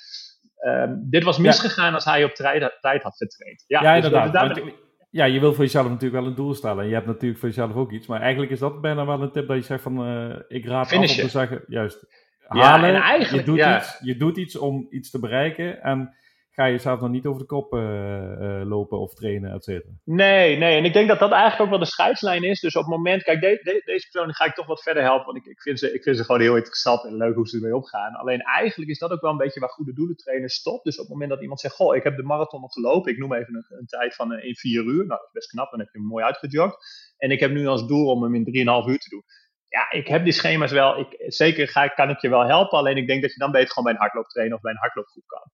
[0.60, 3.64] Um, dit was misgegaan als hij op tijd had getraind.
[3.66, 4.54] Ja, ja dus inderdaad.
[4.54, 4.64] Dus
[5.10, 6.82] ja, je wil voor jezelf natuurlijk wel een doel stellen.
[6.82, 8.06] En je hebt natuurlijk voor jezelf ook iets.
[8.06, 10.08] Maar eigenlijk is dat bijna wel een tip dat je zegt van...
[10.08, 11.64] Uh, ik raad Finish af om te zeggen...
[11.66, 12.06] Juist,
[12.48, 12.92] halen.
[12.92, 16.14] Ja, eigenlijk, je, doet iets, je doet iets om iets te bereiken en
[16.58, 19.92] ga je zelf nog niet over de kop uh, uh, lopen of trainen, et cetera.
[20.04, 20.76] Nee, nee.
[20.76, 22.60] En ik denk dat dat eigenlijk ook wel de scheidslijn is.
[22.60, 25.26] Dus op het moment, kijk, de, de, deze persoon ga ik toch wat verder helpen.
[25.26, 27.56] Want ik, ik, vind ze, ik vind ze gewoon heel interessant en leuk hoe ze
[27.56, 28.14] ermee omgaan.
[28.14, 30.84] Alleen eigenlijk is dat ook wel een beetje waar goede doelen trainen stopt.
[30.84, 33.12] Dus op het moment dat iemand zegt, goh, ik heb de marathon nog gelopen.
[33.12, 35.06] Ik noem even een, een tijd van uh, in vier uur.
[35.06, 35.70] Nou, dat is best knap.
[35.70, 36.76] Dan heb je hem mooi uitgejogd.
[37.16, 39.24] En ik heb nu als doel om hem in 3,5 uur te doen
[39.68, 40.98] ja, ik heb die schema's wel.
[40.98, 42.78] Ik, zeker ga, kan ik je wel helpen.
[42.78, 45.26] Alleen ik denk dat je dan beter gewoon bij een hardlooptrainer of bij een hardloopgroep
[45.26, 45.50] kan.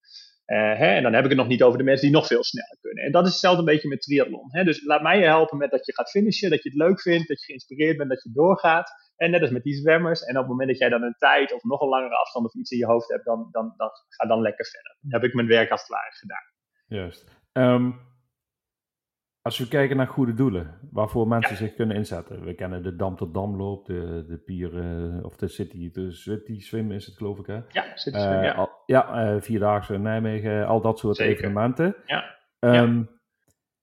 [0.46, 2.44] Uh, hè, en dan heb ik het nog niet over de mensen die nog veel
[2.44, 3.04] sneller kunnen.
[3.04, 4.48] En dat is hetzelfde een beetje met triathlon.
[4.50, 4.64] Hè.
[4.64, 7.28] Dus laat mij je helpen met dat je gaat finishen, dat je het leuk vindt,
[7.28, 8.90] dat je geïnspireerd bent, dat je doorgaat.
[9.16, 10.22] En net als met die zwemmers.
[10.22, 12.54] En op het moment dat jij dan een tijd of nog een langere afstand of
[12.54, 13.74] iets in je hoofd hebt, dan, dan,
[14.08, 14.96] ga dan lekker verder.
[15.00, 16.44] Dan heb ik mijn werk als het ware gedaan.
[16.86, 17.24] Juist.
[17.52, 18.00] Um,
[19.44, 22.44] als we kijken naar goede doelen, waarvoor mensen zich kunnen inzetten.
[22.44, 26.60] We kennen de Dam tot Damloop, de, de Pier, uh, of de City, de City
[26.60, 27.60] Swim is het geloof ik hè?
[27.68, 28.52] Ja, City Swim, uh, ja.
[28.52, 31.32] Al, ja, uh, Vierdaagse Nijmegen, al dat soort Zeker.
[31.34, 31.96] evenementen.
[32.06, 32.36] Ja.
[32.60, 33.10] Um,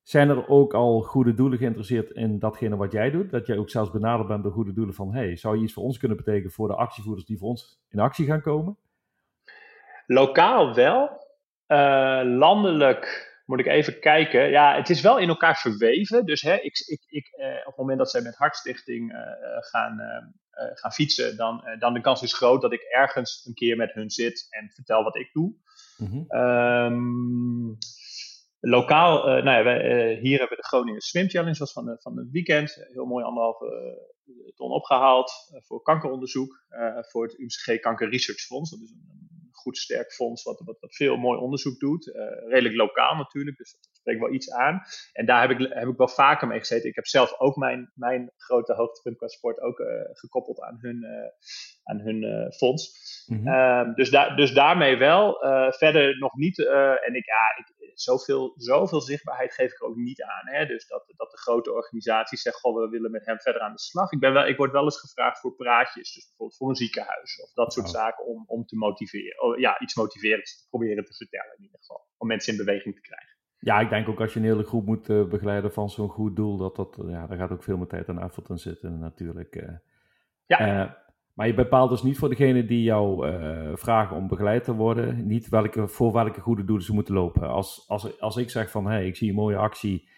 [0.04, 3.30] zijn er ook al goede doelen geïnteresseerd in datgene wat jij doet?
[3.30, 5.84] Dat jij ook zelfs benaderd bent door goede doelen van, hey, zou je iets voor
[5.84, 8.78] ons kunnen betekenen voor de actievoerders die voor ons in actie gaan komen?
[10.06, 11.10] Lokaal wel.
[12.24, 14.50] Landelijk moet ik even kijken.
[14.50, 16.26] Ja, het is wel in elkaar verweven.
[16.26, 19.20] Dus hè, ik, ik, ik, eh, op het moment dat zij met Hartstichting uh,
[19.60, 20.00] gaan,
[20.52, 24.10] gaan fietsen, dan, dan de kans is groot dat ik ergens een keer met hun
[24.10, 25.54] zit en vertel wat ik doe.
[25.98, 27.78] Mm -hmm.
[28.60, 32.32] Lokaal, nou ja, wij, hier hebben we de Groningen Swim Challenge, was van, van het
[32.32, 32.88] weekend.
[32.94, 33.98] Heel mooi anderhalve
[34.56, 35.32] ton opgehaald
[35.66, 36.66] voor kankeronderzoek.
[37.10, 38.70] voor het UMCG Kanker Research Fonds.
[38.70, 39.31] Dat is een
[39.62, 42.06] goed sterk fonds wat, wat, wat, veel mooi onderzoek doet.
[42.48, 44.82] redelijk lokaal natuurlijk, dus dat spreekt wel iets aan.
[45.14, 46.90] En daar heb ik, heb ik wel vaker mee gezeten.
[46.90, 51.06] Ik heb zelf ook mijn, mijn grote hoogtepunt qua sport ook gekoppeld aan hun,
[51.84, 52.92] aan hun fonds.
[53.28, 53.96] Mm -hmm.
[53.96, 55.38] dus, da dus daarmee wel.
[55.78, 56.58] verder nog niet.
[57.06, 60.48] en ik, ja, ik, zoveel, zoveel zichtbaarheid geef ik er ook niet aan.
[60.48, 60.66] Hè?
[60.66, 63.80] Dus dat, dat de grote organisaties zeggen, goh, we willen met hem verder aan de
[63.80, 64.12] slag.
[64.12, 67.42] Ik, ben wel, ik word wel eens gevraagd voor praatjes, dus bijvoorbeeld voor een ziekenhuis
[67.42, 67.92] of dat soort oh.
[67.92, 69.42] zaken om, om te motiveren.
[69.42, 72.08] Oh, ja, iets motiverends te proberen te vertellen in ieder geval.
[72.18, 73.30] Om mensen in beweging te krijgen.
[73.60, 76.36] Ja, ik denk ook als je een hele groep moet uh, begeleiden van zo'n goed
[76.36, 79.56] doel, dat dat, ja, daar gaat ook veel meer tijd en effort in zitten natuurlijk.
[79.56, 79.70] Uh,
[80.46, 80.84] ja.
[80.84, 80.92] Uh,
[81.42, 85.28] maar je bepaalt dus niet voor degene die jou uh, vragen om begeleid te worden,
[85.28, 87.50] niet welke, voor welke goede doelen ze moeten lopen.
[87.50, 90.10] Als, als, als ik zeg van, hé, hey, ik zie een mooie actie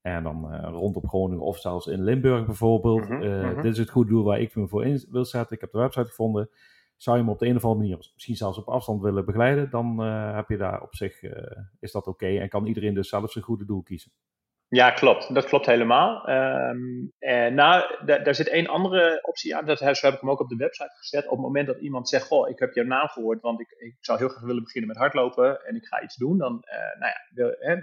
[0.00, 3.08] en dan uh, rondom Groningen of zelfs in Limburg bijvoorbeeld.
[3.08, 3.54] Mm -hmm.
[3.54, 5.54] Dit is het goede doel waar ik me voor in wil zetten.
[5.54, 6.50] Ik heb de website gevonden.
[6.96, 9.70] Zou je me op de een of andere manier, misschien zelfs op afstand willen begeleiden,
[9.70, 9.98] dan
[10.34, 11.22] heb je daar op zich,
[11.80, 12.26] is dat oké.
[12.26, 14.12] En kan iedereen dus zelf zijn goede doel kiezen.
[14.74, 15.34] Ja, klopt.
[15.34, 16.28] Dat klopt helemaal.
[16.30, 19.66] Um, en nou, daar zit één andere optie aan.
[19.66, 21.24] Dat zo heb ik hem ook op de website gezet.
[21.24, 23.96] Op het moment dat iemand zegt: Goh, ik heb jouw naam gehoord, want ik, ik
[24.00, 26.38] zou heel graag willen beginnen met hardlopen en ik ga iets doen.
[26.38, 27.74] Dan, uh, nou ja, hè,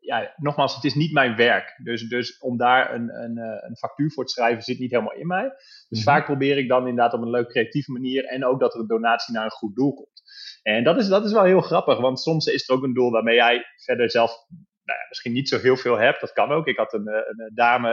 [0.00, 1.80] ja, nogmaals, het is niet mijn werk.
[1.82, 5.14] Dus, dus om daar een, een, eh, een factuur voor te schrijven zit niet helemaal
[5.14, 5.48] in mij.
[5.88, 6.08] Dus mhm.
[6.08, 8.86] vaak probeer ik dan inderdaad op een leuk creatieve manier en ook dat er een
[8.86, 10.22] donatie naar een goed doel komt.
[10.62, 13.10] En dat is, dat is wel heel grappig, want soms is er ook een doel
[13.10, 14.46] waarmee jij verder zelf
[14.88, 16.20] nou ja, misschien niet zo heel veel heb.
[16.20, 16.66] Dat kan ook.
[16.66, 17.90] Ik had een, eh, een, een dame,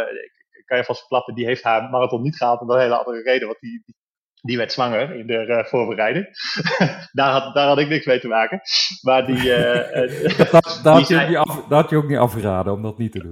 [0.49, 3.21] ik, kan je vast verklappen, die heeft haar marathon niet gehaald om een hele andere
[3.21, 3.47] reden.
[3.47, 3.95] Want die, die,
[4.41, 6.27] die werd zwanger in de uh, voorbereiding.
[7.19, 8.61] daar, had, daar had ik niks mee te maken.
[9.01, 9.43] Maar die.
[9.55, 13.11] Uh, dat, dat, had je af, dat, had je ook niet afgeraden om dat niet
[13.11, 13.31] te doen.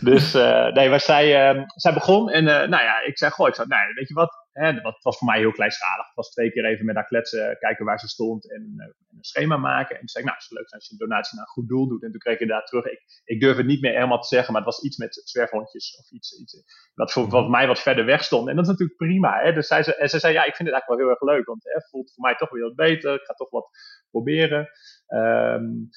[0.12, 0.32] dus
[0.72, 4.08] nee, maar zij, zij begon en nou ja, ik zei: Goh, ik zei, nou, weet
[4.08, 4.43] je wat?
[4.54, 6.06] Hè, dat was voor mij heel kleinschalig.
[6.06, 9.24] Het was twee keer even met haar kletsen, kijken waar ze stond en, uh, een
[9.24, 9.94] schema maken.
[9.94, 11.68] En toen zei ik, nou, het is leuk als je een donatie naar een goed
[11.68, 12.02] doel doet.
[12.02, 12.84] En toen kreeg je daar terug.
[12.84, 15.96] Ik, ik durf het niet meer helemaal te zeggen, maar het was iets met zwerfhondjes
[15.98, 16.62] of iets, iets
[16.94, 18.48] wat voor, wat mij wat verder weg stond.
[18.48, 19.40] En dat is natuurlijk prima.
[19.42, 19.52] Hè?
[19.52, 21.46] Dus zij, ze, en ze zei, ja, ik vind het eigenlijk wel heel erg leuk,
[21.46, 23.14] want het voelt voor mij toch weer wat beter.
[23.14, 23.68] Ik ga toch wat
[24.10, 24.68] proberen.
[25.08, 25.88] Um,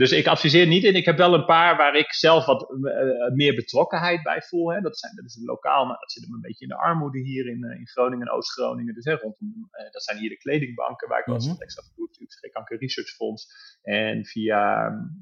[0.00, 3.34] dus ik adviseer niet en ik heb wel een paar waar ik zelf wat uh,
[3.34, 4.72] meer betrokkenheid bij voel.
[4.72, 4.80] Hè.
[4.80, 7.46] Dat, zijn, dat is lokaal, maar dat zit hem een beetje in de armoede hier
[7.46, 8.94] in, uh, in Groningen en Oost-Groningen.
[8.94, 11.58] Dus hè, rondom, uh, dat zijn hier de kledingbanken waar ik wel eens mm -hmm.
[11.58, 12.08] wat extra voor doe.
[12.40, 13.46] Het Kanker Research Fonds.
[13.82, 14.60] En via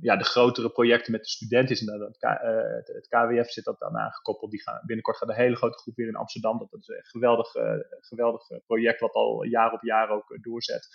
[0.01, 3.97] ja, de grotere projecten met de studenten is inderdaad het, het, KWF zit dat dan
[3.97, 4.51] aangekoppeld.
[4.51, 6.59] Die gaan, binnenkort gaat een hele grote groep weer in Amsterdam.
[6.59, 7.53] Dat, dat is een geweldig,
[8.01, 10.89] geweldig project wat al jaar op jaar ook doorzet.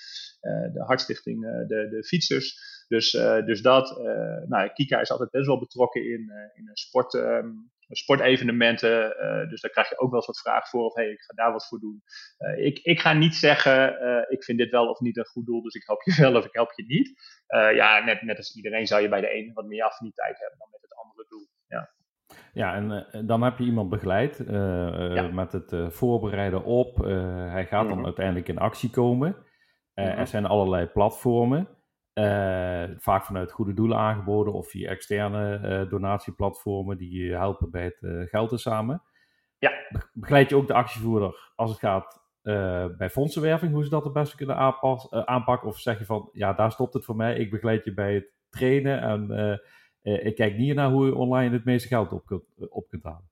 [0.74, 2.73] de Hartstichting, de, de fietsers.
[2.88, 4.00] Dus, uh, dus dat.
[4.00, 9.16] Uh, nou, Kika is altijd best wel betrokken in, uh, in sport, um, sportevenementen.
[9.50, 10.86] dus daar krijg je ook wel eens wat vragen voor.
[10.86, 12.04] Of hey, ik ga daar wat voor doen.
[12.58, 13.96] ik, ik ga niet zeggen,
[14.30, 15.62] ik vind dit wel of niet een goed doel.
[15.62, 17.14] Dus ik help je wel of ik help je niet.
[17.76, 20.68] ja, net, net als iedereen zou je bij de ene wat meer affiniteit hebben dan
[20.72, 21.48] met het andere doel.
[21.68, 21.92] Ja.
[22.54, 25.28] Ja, en dan heb je iemand begeleid ja.
[25.28, 26.98] met het voorbereiden op.
[26.98, 28.06] hij gaat dan mm -hmm.
[28.06, 29.30] uiteindelijk in actie komen.
[29.30, 30.18] Mm -hmm.
[30.18, 31.68] Er zijn allerlei platformen.
[32.14, 37.84] Uh, vaak vanuit goede doelen aangeboden of via externe uh, donatieplatformen die je helpen bij
[37.84, 39.04] het uh, geld samen.
[39.58, 39.72] Ja.
[40.14, 42.22] Begeleid je ook de actievoerder als het gaat
[42.98, 45.68] bij fondsenwerving, hoe ze dat het beste kunnen aanpas, aanpakken?
[45.68, 48.32] Of zeg je van, ja, daar stopt het voor mij, ik begeleid je bij het
[48.50, 49.60] trainen en
[50.02, 53.32] ik kijk niet naar hoe je online het meeste geld op kunt, op kunt halen?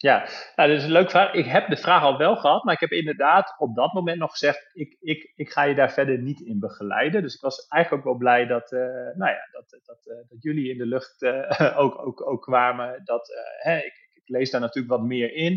[0.00, 1.32] Ja, nou, dat is een leuke vraag.
[1.32, 4.30] Ik heb de vraag al wel gehad, maar ik heb inderdaad op dat moment nog
[4.30, 7.22] gezegd: ik, ik, ik ga je daar verder niet in begeleiden.
[7.22, 8.80] Dus ik was eigenlijk ook wel blij dat, uh,
[9.14, 11.22] nou ja, dat, dat, uh, dat jullie in de lucht
[11.84, 13.00] ook, ook, ook kwamen.
[13.04, 15.52] Dat, hè, ik, ik, lees daar natuurlijk wat meer in.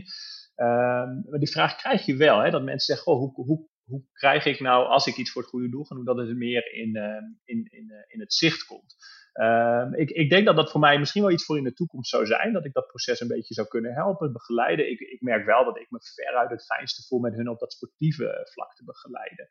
[0.55, 4.03] Um, maar die vraag krijg je wel: hè, dat mensen zeggen: goh, hoe, hoe, hoe
[4.13, 6.73] krijg ik nou, als ik iets voor het goede doel ga doen, dat het meer
[6.73, 6.95] in,
[7.43, 8.95] in, in, in het zicht komt?
[9.33, 12.09] Um, ik, ik, denk dat dat voor mij misschien wel iets voor in de toekomst
[12.09, 12.53] zou zijn.
[12.53, 14.91] Dat ik dat proces een beetje zou kunnen helpen, begeleiden.
[14.91, 17.73] Ik, ik merk wel dat ik me veruit het fijnste voel met hun op dat
[17.73, 19.47] sportieve vlak te begeleiden.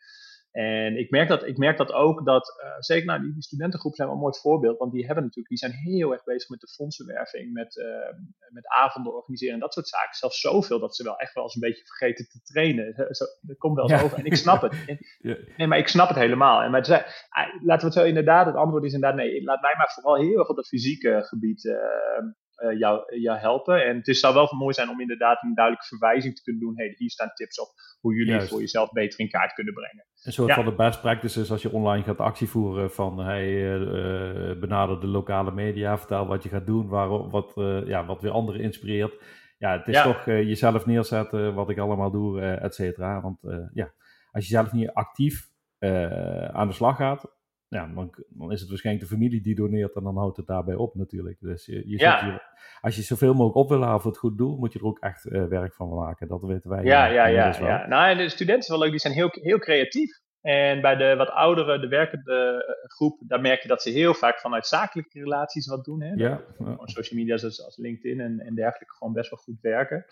[0.50, 3.94] En ik merk dat, ik merk dat ook, dat uh, zeker nou, die, die, studentengroep
[3.94, 6.60] zijn wel een mooi voorbeeld, want die hebben natuurlijk, die zijn heel erg bezig met
[6.60, 7.86] de fondsenwerving, met, uh,
[8.48, 10.14] met avonden organiseren en dat soort zaken.
[10.14, 13.14] Zelfs zoveel dat ze wel echt wel eens een beetje vergeten te trainen.
[13.14, 14.74] Zo, dat komt wel eens over en ik snap het.
[15.56, 16.62] Nee, maar ik snap het helemaal.
[16.62, 19.60] En maar zei, ah, laten we het zo inderdaad, het antwoord is inderdaad nee, laat
[19.60, 21.76] mij maar vooral heel erg op het fysieke gebied uh,
[22.78, 23.86] jou, jou helpen.
[23.86, 26.76] En het zou wel mooi zijn om inderdaad een duidelijke verwijzing te kunnen doen.
[26.76, 27.68] Hey, hier staan tips op
[28.00, 28.48] hoe jullie Juist.
[28.48, 30.06] voor jezelf beter in kaart kunnen brengen.
[30.22, 34.60] Een soort van de best practices als je online gaat actie voeren van hey, uh,
[34.60, 38.30] benader de lokale media, vertel wat je gaat doen, waar, wat, uh, ja, wat weer
[38.30, 39.22] anderen inspireert.
[39.58, 40.02] Ja, het is ja.
[40.02, 43.20] toch jezelf neerzetten, wat ik allemaal doe, et cetera.
[43.20, 43.38] Want
[43.72, 43.92] ja,
[44.30, 45.48] als je zelf niet actief
[46.52, 47.38] aan de slag gaat,
[47.70, 50.74] ja, dan, dan, is het waarschijnlijk de familie die doneert en dan houdt het daarbij
[50.74, 51.36] op natuurlijk.
[51.40, 52.26] Dus je, je ja.
[52.26, 52.40] je,
[52.80, 54.98] als je zoveel mogelijk op wil halen voor het goed doel, moet je er ook
[54.98, 56.28] echt uh, werk van maken.
[56.28, 56.84] Dat weten wij.
[56.84, 57.56] Ja, ja, ja.
[57.58, 57.86] ja.
[57.86, 60.20] Nou, de studenten zijn wel leuk, die zijn heel, heel creatief.
[60.40, 64.40] En bij de wat oudere, de werkende groep, daar merk je dat ze heel vaak
[64.40, 66.02] vanuit zakelijke relaties wat doen.
[66.02, 66.12] Hè?
[66.14, 66.40] Ja.
[66.84, 70.04] Social media zoals als LinkedIn en, en dergelijke gewoon best wel goed werken.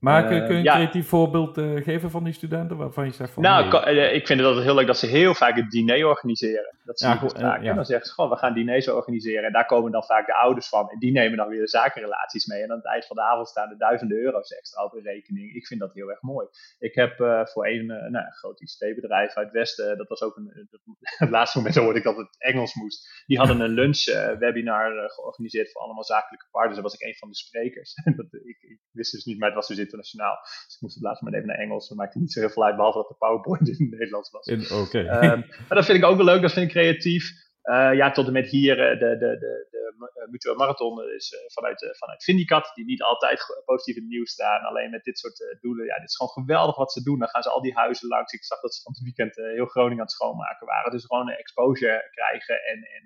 [0.00, 0.74] Maar kun, kun je een ja.
[0.74, 3.42] creatief voorbeeld uh, geven van die studenten waarvan je zegt van...
[3.42, 4.12] Nou, nee.
[4.12, 6.74] ik vind het altijd heel leuk dat ze heel vaak het diner organiseren.
[6.84, 7.62] Dat zie ja, goed, vaak.
[7.62, 7.74] Ja.
[7.74, 9.44] Dan zeggen ze, gewoon, we gaan diners organiseren.
[9.44, 10.90] En daar komen dan vaak de ouders van.
[10.90, 12.62] En die nemen dan weer de zakenrelaties mee.
[12.62, 15.54] En aan het eind van de avond staan er duizenden euro's extra op een rekening.
[15.54, 16.46] Ik vind dat heel erg mooi.
[16.78, 17.16] Ik heb
[17.52, 20.68] voor een, nou, een groot ICT-bedrijf uit Westen, dat was ook een...
[20.70, 20.80] Dat,
[21.18, 23.24] het laatste moment hoorde ik dat het Engels moest.
[23.26, 26.74] Die hadden een lunch-webinar georganiseerd voor allemaal zakelijke partners.
[26.74, 27.94] Daar was ik een van de sprekers.
[28.16, 30.38] dat, ik, ik, wist dus niet, maar het was dus internationaal.
[30.66, 31.88] Dus ik moest het laatst maar even naar Engels.
[31.88, 34.46] Dat maakte niet zo heel veel uit, behalve dat de PowerPoint in het Nederlands was.
[34.46, 34.74] Oké.
[34.74, 35.32] Okay.
[35.32, 37.48] Um, maar dat vind ik ook wel leuk, dat vind ik creatief.
[37.64, 41.40] Uh, ja, tot en met hier uh, de, de, de, de Mutual Marathon is uh,
[41.46, 44.62] vanuit, vanuit Vindicat, die niet altijd positief in het nieuws staan.
[44.62, 47.18] Alleen met dit soort doelen, ja, dit is gewoon geweldig wat ze doen.
[47.18, 48.32] Dan gaan ze al die huizen langs.
[48.32, 50.90] Ik zag dat ze van het weekend heel Groningen aan het schoonmaken waren.
[50.90, 53.04] Dus gewoon een exposure krijgen en, en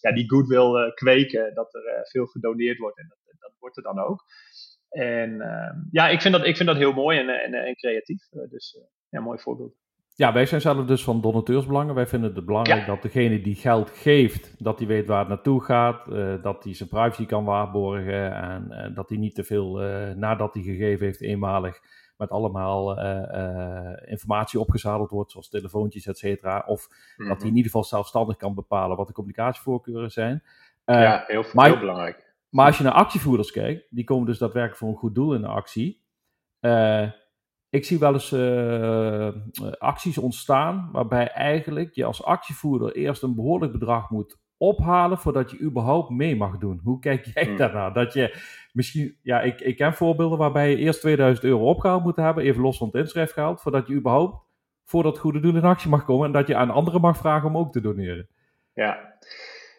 [0.00, 2.98] ja, die goodwill kweken, dat er veel gedoneerd wordt.
[2.98, 4.24] En dat, dat wordt er dan ook.
[4.90, 8.28] En ehm, ja, ik vind, dat, ik vind dat heel mooi en, en, en creatief.
[8.48, 9.74] dus ja, mooi voorbeeld.
[10.20, 11.94] Ja, wij zijn zelf dus van donateursbelangen.
[11.94, 15.64] Wij vinden het belangrijk dat degene die geld geeft, dat hij weet waar het naartoe
[15.64, 19.82] gaat, uh, dat hij zijn privacy kan waarborgen en uh, dat hij niet te veel
[19.82, 21.80] uh, nadat hij gegeven heeft eenmalig
[22.16, 22.98] met allemaal
[24.04, 26.64] informatie opgezadeld wordt, zoals telefoontjes, et cetera.
[26.66, 27.28] Of mm -hmm.
[27.28, 30.42] dat hij in ieder geval zelfstandig kan bepalen wat de communicatievoorkeuren zijn.
[30.84, 32.29] ja, heel, maar, heel belangrijk.
[32.50, 35.40] Maar als je naar actievoerders kijkt, die komen dus daadwerkelijk voor een goed doel in
[35.40, 36.00] de actie
[37.70, 39.28] ik zie wel eens uh,
[39.78, 45.60] acties ontstaan waarbij eigenlijk je als actievoerder eerst een behoorlijk bedrag moet ophalen voordat je
[45.60, 46.80] überhaupt mee mag doen.
[46.84, 47.56] Hoe kijk jij hmm.
[47.56, 47.92] daarnaar?
[47.92, 52.16] Dat je misschien, ja, ik, ik ken voorbeelden waarbij je eerst 2000 euro opgehaald moet
[52.16, 54.44] hebben, even los van het inschrijfgeld, voordat je überhaupt
[54.84, 57.48] voor dat goede doel in actie mag komen en dat je aan anderen mag vragen
[57.48, 58.28] om ook te doneren.
[58.72, 59.18] Ja,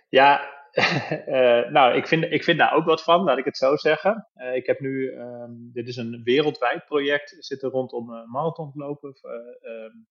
[0.10, 3.76] ja uh, nou, ik vind, ik vind daar ook wat van, laat ik het zo
[3.76, 4.28] zeggen.
[4.36, 9.16] Uh, ik heb nu, um, dit is een wereldwijd project, zit er rondom uh, marathonlopen.
[9.62, 10.08] Um,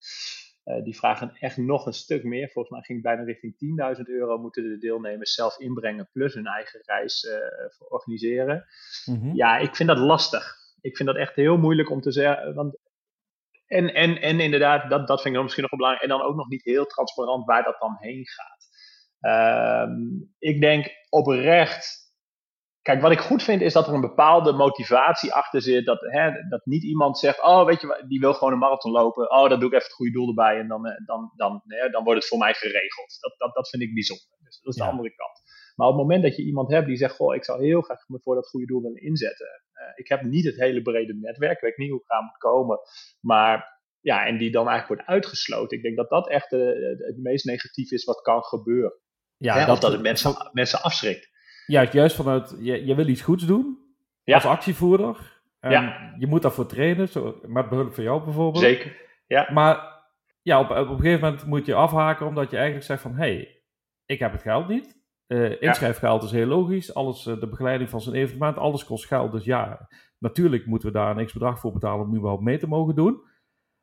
[0.85, 2.51] die vragen echt nog een stuk meer.
[2.51, 3.55] Volgens mij ging het bijna richting
[3.97, 7.29] 10.000 euro moeten de deelnemers zelf inbrengen, plus hun eigen reis
[7.89, 8.67] organiseren.
[9.05, 9.35] Mm -hmm.
[9.35, 10.57] Ja, ik vind dat lastig.
[10.81, 12.55] Ik vind dat echt heel moeilijk om te zeggen.
[12.55, 12.79] Want
[13.71, 16.11] en, en, en inderdaad, dat, dat vind ik dan misschien nog wel belangrijk.
[16.11, 18.70] En dan ook nog niet heel transparant waar dat dan heen gaat.
[19.21, 21.99] Um, ik denk oprecht.
[22.83, 25.87] Kijk, wat ik goed vind is dat er een bepaalde motivatie achter zit.
[25.87, 29.31] Dat, hè, dat niet iemand zegt: Oh, weet je, die wil gewoon een marathon lopen.
[29.31, 30.59] Oh, dan doe ik even het goede doel erbij.
[30.59, 33.17] En dan, eh, dan, dan, hè, dan wordt het voor mij geregeld.
[33.21, 34.27] Dat, dat, dat vind ik bijzonder.
[34.39, 35.41] Dus dat is de andere kant.
[35.77, 38.09] Maar op het moment dat je iemand hebt die zegt: Goh, ik zou heel graag
[38.09, 39.63] me voor dat goede doel willen inzetten.
[39.75, 41.57] Uh, ik heb niet het hele brede netwerk.
[41.57, 42.79] Ik weet niet hoe ik aan moet komen.
[43.21, 45.77] Maar ja, en die dan eigenlijk wordt uitgesloten.
[45.77, 46.61] Ik denk dat dat echt uh,
[46.99, 48.93] het meest negatief is wat kan gebeuren.
[49.41, 51.31] Ja, Hè, dat, dat het mensen, mensen afschrikt.
[51.67, 53.79] Ja, juist vanuit, je, je wil iets goeds doen
[54.25, 54.35] ja.
[54.35, 55.41] als actievoerder.
[55.61, 56.15] En ja.
[56.19, 58.65] je moet daarvoor trainen, zo, met behulp van jou bijvoorbeeld.
[58.65, 59.49] Zeker, ja.
[59.53, 60.03] Maar
[60.43, 63.15] ja, op, op een gegeven moment moet je afhaken omdat je eigenlijk zegt van...
[63.15, 63.63] hé, hey,
[64.07, 64.99] ik heb het geld niet.
[65.27, 66.95] Uh, inschrijfgeld is heel logisch.
[66.95, 69.33] Alles, uh, de begeleiding van zijn evenement, alles kost geld.
[69.33, 72.95] Dus ja, natuurlijk moeten we daar een x-bedrag voor betalen om überhaupt mee te mogen
[72.95, 73.23] doen.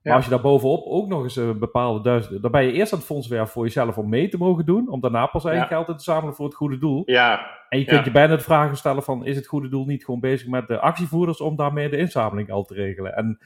[0.07, 2.41] Maar als je daar bovenop ook nog eens een bepaalde duizend...
[2.41, 4.89] Dan ben je eerst aan het fondswerven voor jezelf om mee te mogen doen.
[4.89, 7.03] Om daarna pas eigen geld in te zamelen voor het goede doel.
[7.05, 7.47] Ja.
[7.69, 9.25] En je kunt je bijna de vraag stellen van...
[9.25, 12.63] Is het goede doel niet gewoon bezig met de actievoerders om daarmee de inzameling al
[12.63, 13.15] te regelen?
[13.15, 13.39] En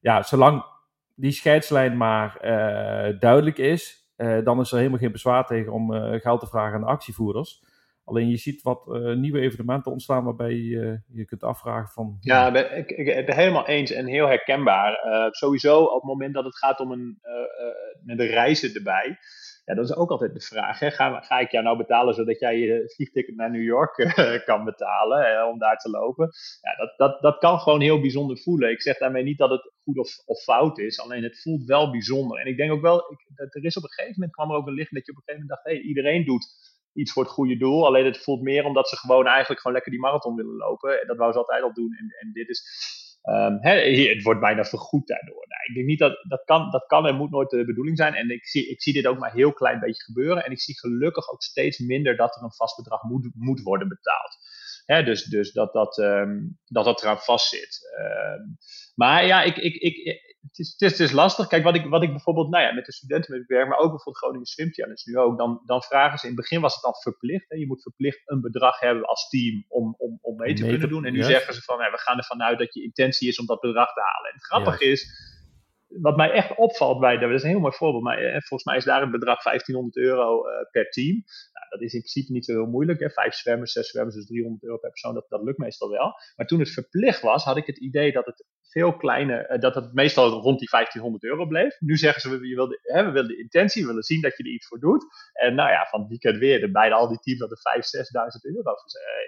[0.00, 0.64] ja, zolang
[1.14, 4.04] die scheidslijn maar uh, duidelijk is...
[4.16, 6.86] Uh, dan is er helemaal geen bezwaar tegen om uh, geld te vragen aan de
[6.86, 7.64] actievoerders.
[8.06, 12.16] Alleen je ziet wat nieuwe evenementen ontstaan waarbij je je kunt afvragen van...
[12.20, 14.98] Ja, ben, ik, ik, ben helemaal eens en heel herkenbaar.
[15.30, 17.18] sowieso op het moment dat het gaat om een,
[18.04, 19.18] met een reizen erbij
[19.66, 20.78] ja, dat is ook altijd de vraag.
[20.78, 20.90] Hè?
[20.90, 24.64] Ga, ga ik jou nou betalen zodat jij je vliegticket naar New York uh, kan
[24.64, 26.30] betalen om daar te lopen?
[26.60, 28.70] Ja, dat, dat, dat kan gewoon heel bijzonder voelen.
[28.70, 31.90] Ik zeg daarmee niet dat het goed of, of fout is, alleen het voelt wel
[31.90, 32.38] bijzonder.
[32.38, 34.66] En ik denk ook wel, ik, er is op een gegeven moment kwam er ook
[34.66, 37.32] een licht dat je op een gegeven moment dacht, hey, iedereen doet iets voor het
[37.32, 37.86] goede doel.
[37.86, 41.00] Alleen het voelt meer omdat ze gewoon eigenlijk gewoon lekker die marathon willen lopen.
[41.00, 41.94] En dat wou ze altijd al doen.
[41.98, 42.62] En, en dit is
[43.28, 45.44] Um, het wordt bijna vergoed daardoor.
[45.48, 48.14] Nou, ik denk niet dat dat kan, dat kan en moet nooit de bedoeling zijn.
[48.14, 50.44] En ik zie, ik zie dit ook maar heel klein beetje gebeuren.
[50.44, 53.88] En ik zie gelukkig ook steeds minder dat er een vast bedrag moet, moet worden
[53.88, 54.36] betaald.
[55.06, 57.80] Dus dus dat, dat, um, dat dat eraan vastzit.
[57.98, 58.56] Um,
[58.94, 61.46] maar ja, ik, ik, ik, het, is, het, is, het is lastig.
[61.46, 63.78] Kijk, wat ik, wat ik bijvoorbeeld, nou ja, met de studenten met ik werk, maar
[63.78, 66.74] ook bijvoorbeeld Groningen Swim Challenge nu ook, dan, dan vragen ze, in het begin was
[66.74, 67.44] het dan verplicht.
[67.48, 70.88] Hè, je moet verplicht een bedrag hebben als team om, om, om mee te kunnen
[70.88, 71.04] doen.
[71.04, 73.46] En nu zeggen ze van, hè, we gaan ervan uit dat je intentie is om
[73.46, 74.30] dat bedrag te halen.
[74.30, 75.34] En het grappige is,
[75.88, 78.76] wat mij echt opvalt bij, dat is een heel mooi voorbeeld, maar eh, volgens mij
[78.76, 81.24] is daar het bedrag 1500 euro uh, per team.
[81.52, 83.00] Nou, dat is in principe niet zo heel moeilijk.
[83.00, 83.10] Hè.
[83.10, 86.14] Vijf zwemmers, zes zwemmers, dus 300 euro per persoon, dat, dat lukt meestal wel.
[86.36, 88.44] Maar toen het verplicht was, had ik het idee dat het
[88.76, 91.80] veel kleiner, uh, dat het meestal rond die 1500 euro bleef.
[91.80, 94.42] Nu zeggen ze, we, willen, hè, we willen de intentie, we willen zien dat je
[94.42, 95.04] er iets voor doet.
[95.32, 97.62] En nou ja, van het weekend weer, de, bijna al die teams hadden 5.000,
[98.48, 98.74] 6.000 euro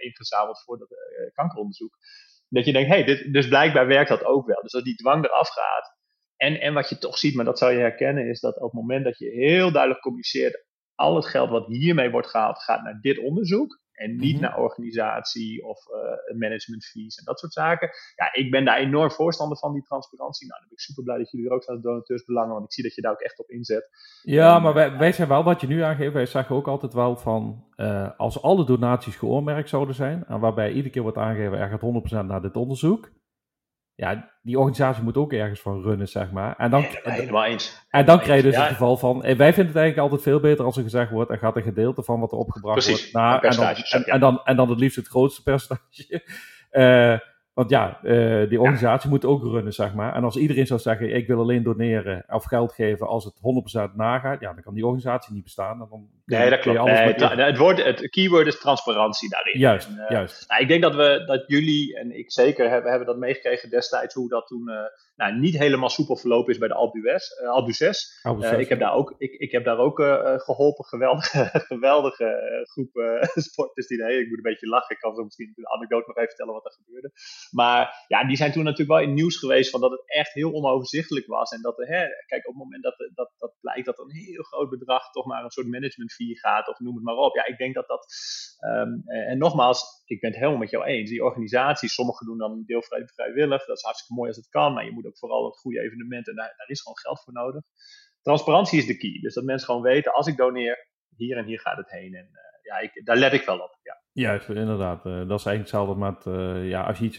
[0.00, 0.88] ingezameld voor dat
[1.32, 1.96] kankeronderzoek.
[2.48, 4.62] Dat je denkt, hé, hey, dus blijkbaar werkt dat ook wel.
[4.62, 5.96] Dus als die dwang eraf gaat,
[6.36, 8.80] en, en wat je toch ziet, maar dat zou je herkennen, is dat op het
[8.80, 12.98] moment dat je heel duidelijk communiceert, al het geld wat hiermee wordt gehaald, gaat naar
[13.00, 13.80] dit onderzoek.
[13.98, 14.42] En niet mhm.
[14.42, 17.90] naar organisatie of uh, management fees en dat soort zaken.
[18.16, 20.46] Ja, ik ben daar enorm voorstander van, die transparantie.
[20.46, 22.64] Nou, dan ben ik super blij dat jullie er ook zijn als donateurs belangen, want
[22.64, 23.88] ik zie dat je daar ook echt op inzet.
[24.22, 27.16] Ja, maar wij, wij zijn wel, wat je nu aangeeft, wij zeggen ook altijd wel
[27.16, 31.68] van, uh, als alle donaties geoormerkt zouden zijn, en waarbij iedere keer wordt aangegeven, er
[31.68, 33.10] gaat 100% naar dit onderzoek,
[33.98, 36.56] ja, die organisatie moet ook ergens van runnen, zeg maar.
[36.56, 37.86] En dan, helemaal eens.
[37.90, 40.64] En dan krijg je dus het geval van, wij vinden het eigenlijk altijd veel beter
[40.64, 43.56] als er gezegd wordt, er gaat een gedeelte van wat er opgebracht wordt naar, en
[43.56, 46.22] dan, en, dan, en dan het liefst het grootste percentage.
[46.72, 47.18] Uh,
[47.58, 50.14] Want ja, uh, die organisatie moet ook runnen, zeg maar.
[50.14, 53.34] En als iedereen zou zeggen, ik wil alleen doneren of geld geven als het
[53.90, 55.78] 100% nagaat, ja, dan kan die organisatie niet bestaan.
[55.78, 56.84] Dan nee, dat klopt.
[56.84, 57.14] Nee,
[57.44, 59.58] het, woord, het keyword is transparantie daarin.
[59.58, 60.48] Juist, en, uh, juist.
[60.48, 64.14] Nou, ik denk dat, we, dat jullie, en ik zeker, hebben, hebben dat meegekregen destijds,
[64.14, 64.68] hoe dat toen...
[64.70, 64.76] Uh,
[65.16, 68.20] nou, niet helemaal soepel verlopen is bij de Albues, uh, Albuces.
[68.22, 69.96] Uh, ik, heb daar ook, ik, ik heb daar ook
[70.36, 70.84] geholpen.
[70.84, 72.90] Geweldige, geweldige groep
[73.48, 74.10] sporters die daar.
[74.10, 74.94] Ik moet een beetje lachen.
[74.94, 77.12] Ik kan zo misschien de anekdote nog even vertellen wat er gebeurde.
[77.50, 80.52] Maar ja, die zijn toen natuurlijk wel in nieuws geweest van dat het echt heel
[80.52, 81.50] onoverzichtelijk was.
[81.50, 84.70] En dat, hè, kijk, op het moment dat, dat, dat blijkt dat een heel groot
[84.70, 87.34] bedrag toch maar een soort management gaat, of noem het maar op.
[87.34, 88.06] Ja, ik denk dat dat.
[88.60, 91.10] Um, en nogmaals, ik ben het helemaal met jou eens.
[91.10, 93.66] Die organisaties, sommigen doen dan deelvrij vrijwillig.
[93.66, 94.72] Dat is hartstikke mooi als het kan.
[94.72, 96.32] Maar je moet ook vooral het goede evenementen.
[96.32, 97.62] En daar, daar is gewoon geld voor nodig.
[98.22, 99.18] Transparantie is de key.
[99.20, 102.14] Dus dat mensen gewoon weten, als ik doneer, hier en hier gaat het heen.
[102.14, 103.78] En uh, ja, ik, daar let ik wel op.
[103.82, 103.97] Ja.
[104.18, 105.06] Juist, inderdaad.
[105.06, 107.18] Uh, dat is eigenlijk hetzelfde met, uh, ja, als je iets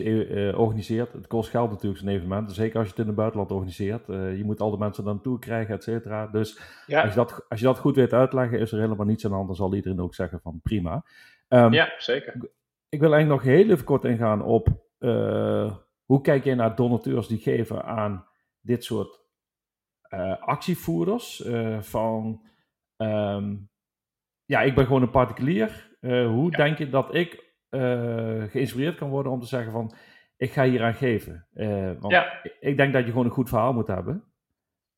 [0.58, 2.52] organiseert, het kost geld natuurlijk zo'n evenement.
[2.52, 4.06] Zeker als je het in het buitenland organiseert.
[4.08, 6.28] je moet al de mensen dan toe krijgen, et cetera.
[6.28, 7.02] Dus ja.
[7.02, 9.36] als, je dat, als je dat goed weet uitleggen, is er helemaal niets aan de
[9.36, 9.48] hand.
[9.48, 11.04] Dan zal iedereen ook zeggen van prima.
[11.48, 12.34] Um, ja, zeker.
[12.90, 14.68] Ik wil eigenlijk nog heel even kort ingaan op
[16.06, 18.26] hoe kijk je naar donateurs die geven aan
[18.62, 19.20] dit soort
[20.40, 21.44] actievoerders?
[21.80, 22.42] Van,
[22.98, 23.70] um,
[24.50, 25.98] ja, ik ben gewoon een particulier.
[26.02, 26.58] Uh, hoe ja.
[26.58, 27.58] denk je dat ik
[28.50, 29.94] geïnspireerd kan worden om te zeggen van,
[30.38, 31.48] ik ga hier aan geven?
[32.00, 32.44] want ja.
[32.60, 34.24] ik denk dat je gewoon een goed verhaal moet hebben.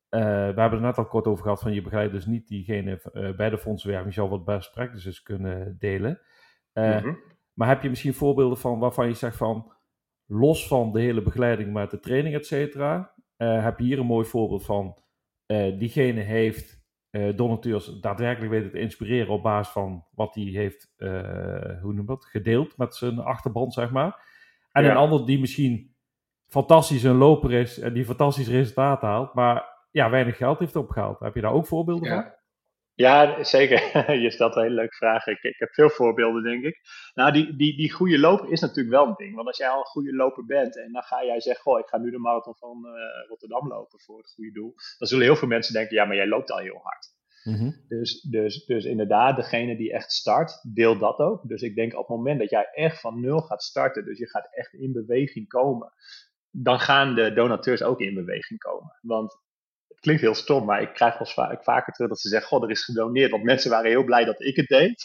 [0.08, 0.18] we
[0.56, 3.00] hebben het net al kort over gehad van je begeleidt dus niet diegene
[3.36, 4.14] bij de fondsenwerving.
[4.14, 6.20] Zou wat best practices kunnen delen.
[6.74, 7.18] Mm -hmm.
[7.52, 9.72] Maar heb je misschien voorbeelden van waarvan je zegt van
[10.26, 14.26] los van de hele begeleiding met de training, et cetera, heb je hier een mooi
[14.26, 15.02] voorbeeld van.
[15.78, 16.81] Diegene heeft
[17.36, 20.94] donateurs daadwerkelijk weten te inspireren op basis van wat hij heeft,
[21.82, 24.30] hoe noem dat, gedeeld met zijn achterband, zeg maar.
[24.72, 24.90] En ja.
[24.90, 25.94] een ander die misschien
[26.46, 31.20] fantastisch een loper is en die fantastisch resultaat haalt, maar ja, weinig geld heeft opgehaald.
[31.20, 32.22] Heb je daar ook voorbeelden ja.
[32.22, 32.32] van?
[32.94, 33.80] Ja, zeker.
[34.24, 35.26] Je stelt een hele leuke vraag.
[35.26, 36.80] Ik, ik, heb veel voorbeelden, denk ik.
[37.14, 39.34] Nou, die, die, die goede loper is natuurlijk wel een ding.
[39.34, 41.88] Want als jij al een goede loper bent en dan ga jij zeggen: Goh, ik
[41.88, 44.74] ga nu de marathon van uh, Rotterdam lopen voor het goede doel.
[44.98, 47.20] Dan zullen heel veel mensen denken: Ja, maar jij loopt al heel hard.
[47.42, 47.84] Mm -hmm.
[47.88, 51.48] dus, dus, dus inderdaad, degene die echt start, deelt dat ook.
[51.48, 54.28] Dus ik denk op het moment dat jij echt van nul gaat starten, dus je
[54.28, 55.92] gaat echt in beweging komen,
[56.50, 58.98] dan gaan de donateurs ook in beweging komen.
[59.00, 59.40] Want
[60.02, 62.70] klinkt heel stom, maar ik krijg wel vaak, vaker terug dat ze zeggen: Goh, er
[62.70, 63.30] is gedoneerd.
[63.30, 65.02] Want mensen waren heel blij dat ik het deed.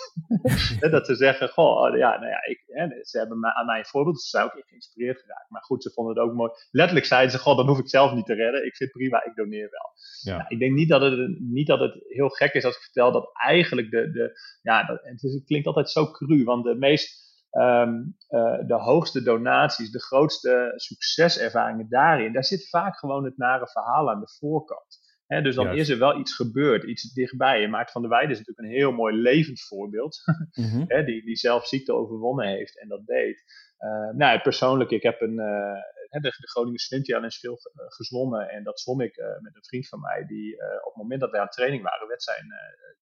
[0.92, 4.16] dat ze zeggen: Goh, ja, nou ja, ik, hè, ze hebben aan mij een voorbeeld.
[4.16, 5.50] Dus ze zijn ook geïnspireerd geraakt.
[5.50, 6.52] Maar goed, ze vonden het ook mooi.
[6.72, 8.66] Letterlijk zeiden ze: Goh, dan hoef ik zelf niet te redden.
[8.66, 9.92] Ik vind prima, ik doneer wel.
[10.22, 10.38] Ja.
[10.38, 13.12] Nou, ik denk niet dat, het, niet dat het heel gek is als ik vertel
[13.12, 14.12] dat eigenlijk de.
[14.12, 17.27] de ja, dat, het, het klinkt altijd zo cru, want de meest
[17.58, 23.68] Ehm, eh, de hoogste donaties, de grootste succeservaringen daarin, daar zit vaak gewoon het nare
[23.68, 25.06] verhaal aan de voorkant.
[25.28, 27.64] dus dan is er wel iets gebeurd, iets dichtbij.
[27.64, 30.18] En Maarten van der Weijden is natuurlijk een heel mooi levend voorbeeld.
[30.52, 31.06] Mhm.
[31.06, 33.44] die, die zelf ziekte overwonnen heeft en dat deed.
[33.80, 35.78] Uh, nou, persoonlijk, ik heb een, uh,
[36.10, 38.50] de, de Groningen Swim Challenge veel uh, gezwommen.
[38.50, 41.40] En dat zwom ik met een vriend van mij, die op het moment dat wij
[41.40, 42.46] aan training waren, werd zijn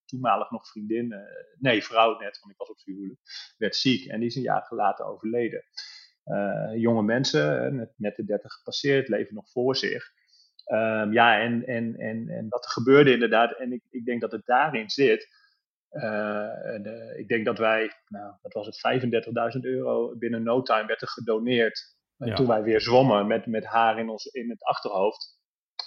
[0.06, 1.16] toenmalig nog vriendin,
[1.58, 3.20] nee, vrouw net, want ik was op zijn
[3.58, 4.06] werd ziek.
[4.06, 5.64] En die is een jaar later overleden.
[6.76, 10.12] jonge mensen, net, net de 30 gepasseerd, leven nog voor zich.
[10.74, 14.32] Um, ja, en, en, en, en wat er gebeurde inderdaad, en ik, ik denk dat
[14.32, 15.28] het daarin zit
[15.96, 19.04] uh, ik denk dat wij, nou, wat was het,
[19.56, 21.95] 35.000 euro binnen no time werd er gedoneerd.
[22.18, 22.36] Ja.
[22.36, 25.40] Toen wij weer zwommen met, met haar in, ons, in het achterhoofd.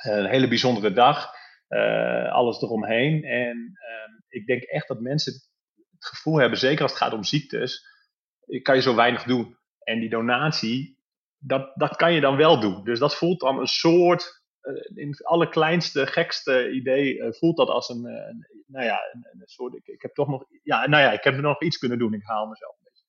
[0.03, 1.31] Een hele bijzondere dag.
[1.69, 3.25] Uh, alles eromheen.
[3.25, 7.25] En ehm, ik denk echt dat mensen het gevoel hebben, zeker als het gaat om
[7.25, 7.87] ziektes,
[8.63, 9.57] kan je zo weinig doen.
[9.79, 10.99] En die donatie,
[11.39, 12.85] dat, dat kan je dan wel doen.
[12.85, 17.69] Dus dat voelt dan een soort eh, in het allerkleinste, gekste idee uh, voelt dat
[17.69, 21.03] als een, een nou ja, een, een, soort, ik, ik, heb toch nog, ja, nou
[21.03, 23.07] ja, ik heb er nog iets kunnen doen, ik haal mezelf een beetje.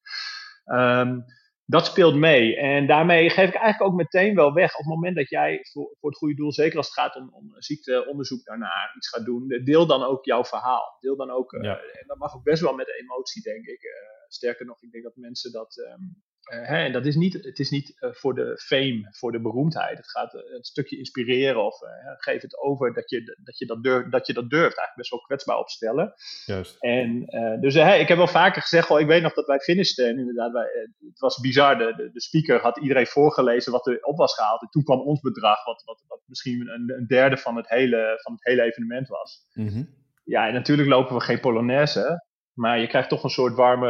[0.79, 1.25] Um,
[1.69, 2.57] dat speelt mee.
[2.57, 4.71] En daarmee geef ik eigenlijk ook meteen wel weg.
[4.71, 7.29] Op het moment dat jij voor, voor het goede doel, zeker als het gaat om,
[7.33, 10.97] om ziekteonderzoek daarnaar, iets gaat doen, deel dan ook jouw verhaal.
[10.99, 11.79] Deel dan ook, ja.
[11.79, 13.81] en dat mag ook best wel met emotie, denk ik.
[14.27, 17.59] sterker nog, ik denk dat mensen dat um, uh, hè, en dat is niet, het
[17.59, 19.97] is niet uh, voor de fame, voor de beroemdheid.
[19.97, 21.79] Het gaat een stukje inspireren of
[22.17, 24.77] geef het over dat je dat, je dat, durft, dat je dat durft.
[24.77, 26.13] Eigenlijk best wel kwetsbaar opstellen.
[26.45, 26.75] Juist.
[26.79, 27.25] En
[27.61, 30.07] dus ik heb wel vaker gezegd, oh, ik weet nog dat wij finishten.
[30.07, 30.67] En inderdaad, wij,
[30.99, 31.77] het was bizar.
[31.77, 34.61] De, de, speaker had iedereen voorgelezen wat er op was gehaald.
[34.61, 38.19] En toen kwam ons bedrag, wat, wat, wat misschien een, een, derde van het hele,
[38.21, 39.47] van het hele evenement was.
[39.53, 39.97] Mm -hmm.
[40.23, 42.27] Ja, en natuurlijk lopen we geen Polonaise.
[42.53, 43.87] Maar je krijgt toch een soort warme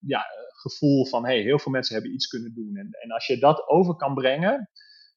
[0.00, 0.26] ja,
[0.62, 2.76] gevoel van hey, heel veel mensen hebben iets kunnen doen.
[2.76, 4.70] En, en als je dat over kan brengen,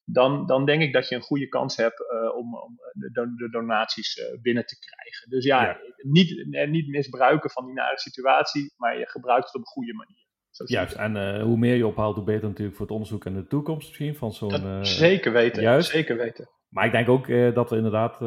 [0.04, 3.48] dan, dan denk ik dat je een goede kans hebt uh, om, om de, de,
[3.50, 5.30] donaties uh, binnen te krijgen.
[5.30, 5.78] Dus ja, ja.
[5.96, 10.24] Niet, niet misbruiken van die nare situatie, maar je gebruikt het op een goede manier.
[10.64, 13.46] Juist, en uh, hoe meer je ophaalt, hoe beter natuurlijk voor het onderzoek en de
[13.46, 14.84] toekomst misschien van zo'n...
[14.84, 15.90] zeker weten, juist.
[15.90, 16.50] zeker weten.
[16.68, 18.18] Maar ik denk ook dat we inderdaad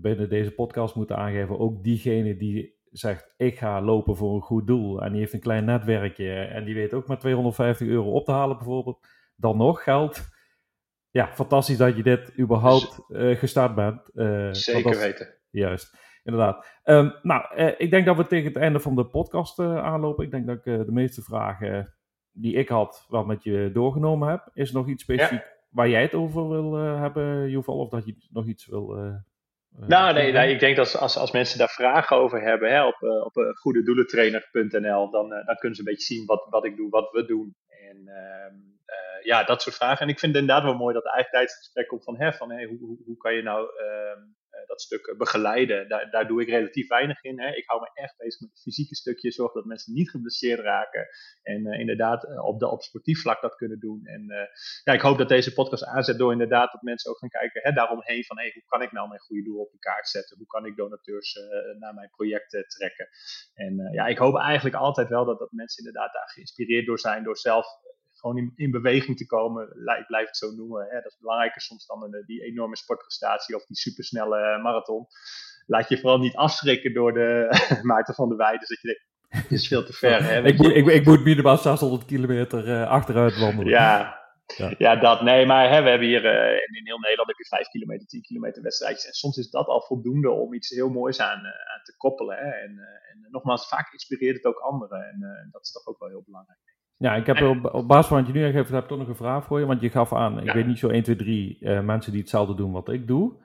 [0.00, 4.66] binnen deze podcast moeten aangeven, ook diegene die zegt, ik ga lopen voor een goed
[4.66, 5.02] doel.
[5.02, 6.34] En die heeft een klein netwerkje.
[6.34, 9.06] En die weet ook maar 250 euro op te halen bijvoorbeeld.
[9.36, 10.28] Dan nog geld.
[11.10, 14.10] Ja, fantastisch dat je dit überhaupt uh, gestart bent.
[14.14, 15.34] Uh, Zeker weten.
[15.50, 16.66] Juist, inderdaad.
[16.84, 20.24] Um, nou, uh, ik denk dat we tegen het einde van de podcast aanlopen.
[20.24, 21.94] Ik denk dat ik de meeste vragen
[22.30, 24.50] die ik had wel met je doorgenomen heb.
[24.52, 27.78] Is er nog iets specifiek waar jij het over wil hebben, Joval?
[27.78, 29.14] Of dat je nog iets wil eh,
[29.76, 33.00] nou, nee, nee, ik denk dat als, als mensen daar vragen over hebben hè, op,
[33.00, 36.90] uh, op uh, goededoelentrainer.nl, dan, dan kunnen ze een beetje zien wat, wat ik doe,
[36.90, 37.54] wat we doen.
[37.68, 38.54] En ehm,
[39.24, 40.00] ja, dat soort vragen.
[40.00, 42.32] En ik vind het inderdaad wel mooi dat eigenlijk tijdens het gesprek komt van, hè,
[42.32, 46.10] van hey, hoe, hoe, hoe kan je nou ehm, eh, dat stuk eh, begeleiden, daar,
[46.10, 47.40] daar doe ik relatief weinig in.
[47.40, 47.54] Hè.
[47.54, 51.06] Ik hou me echt bezig met het fysieke stukje, zorg dat mensen niet geblesseerd raken.
[51.42, 54.04] En uh, inderdaad op, de, op sportief vlak dat kunnen doen.
[54.04, 54.24] En
[54.84, 57.72] ja, ik hoop dat deze podcast aanzet door inderdaad dat mensen ook gaan kijken hè,
[57.72, 60.36] daaromheen van hey, hoe kan ik nou mijn goede doel op de kaart zetten?
[60.36, 61.38] Hoe kan ik donateurs
[61.78, 63.08] naar mijn projecten trekken?
[63.54, 67.24] En ja, ik hoop eigenlijk altijd wel dat, dat mensen inderdaad daar geïnspireerd door zijn,
[67.24, 67.66] door zelf
[68.24, 69.62] gewoon in, in, beweging te komen.
[69.98, 70.86] Ik blijf het zo noemen.
[70.90, 70.94] Hè.
[70.94, 75.06] Dat is belangrijker soms dan een, die enorme sportprestatie of die supersnelle eh, marathon.
[75.66, 77.48] Laat je vooral niet afschrikken door de
[77.82, 78.60] Maarten van der Weijden.
[78.60, 80.22] Dus dat je denkt, het is veel te ver.
[80.22, 80.42] Hè?
[80.42, 83.72] ik, moet, ik, ik moet minimaal 600 kilometer uh, achteruit wandelen.
[83.72, 84.22] Ja,
[84.56, 84.74] ja.
[84.78, 85.22] ja, dat.
[85.22, 88.22] Nee, maar hè, we hebben hier uh, in heel Nederland heb je 5 kilometer, 10
[88.22, 89.06] kilometer wedstrijdjes.
[89.06, 92.36] En soms is dat al voldoende om iets heel moois aan, uh, aan te koppelen.
[92.36, 92.50] Hè.
[92.50, 95.08] En, uh, en nogmaals, vaak inspireert het ook anderen.
[95.08, 96.73] En dat is toch ook wel heel belangrijk.
[96.96, 99.08] Ja, ik heb op, op basis van wat je nu geeft, heb ik toch nog
[99.08, 99.66] een vraag voor je.
[99.66, 102.54] Want je gaf aan, ik weet niet zo 1, 2, 3 uh, mensen die hetzelfde
[102.54, 103.42] doen wat ik doe.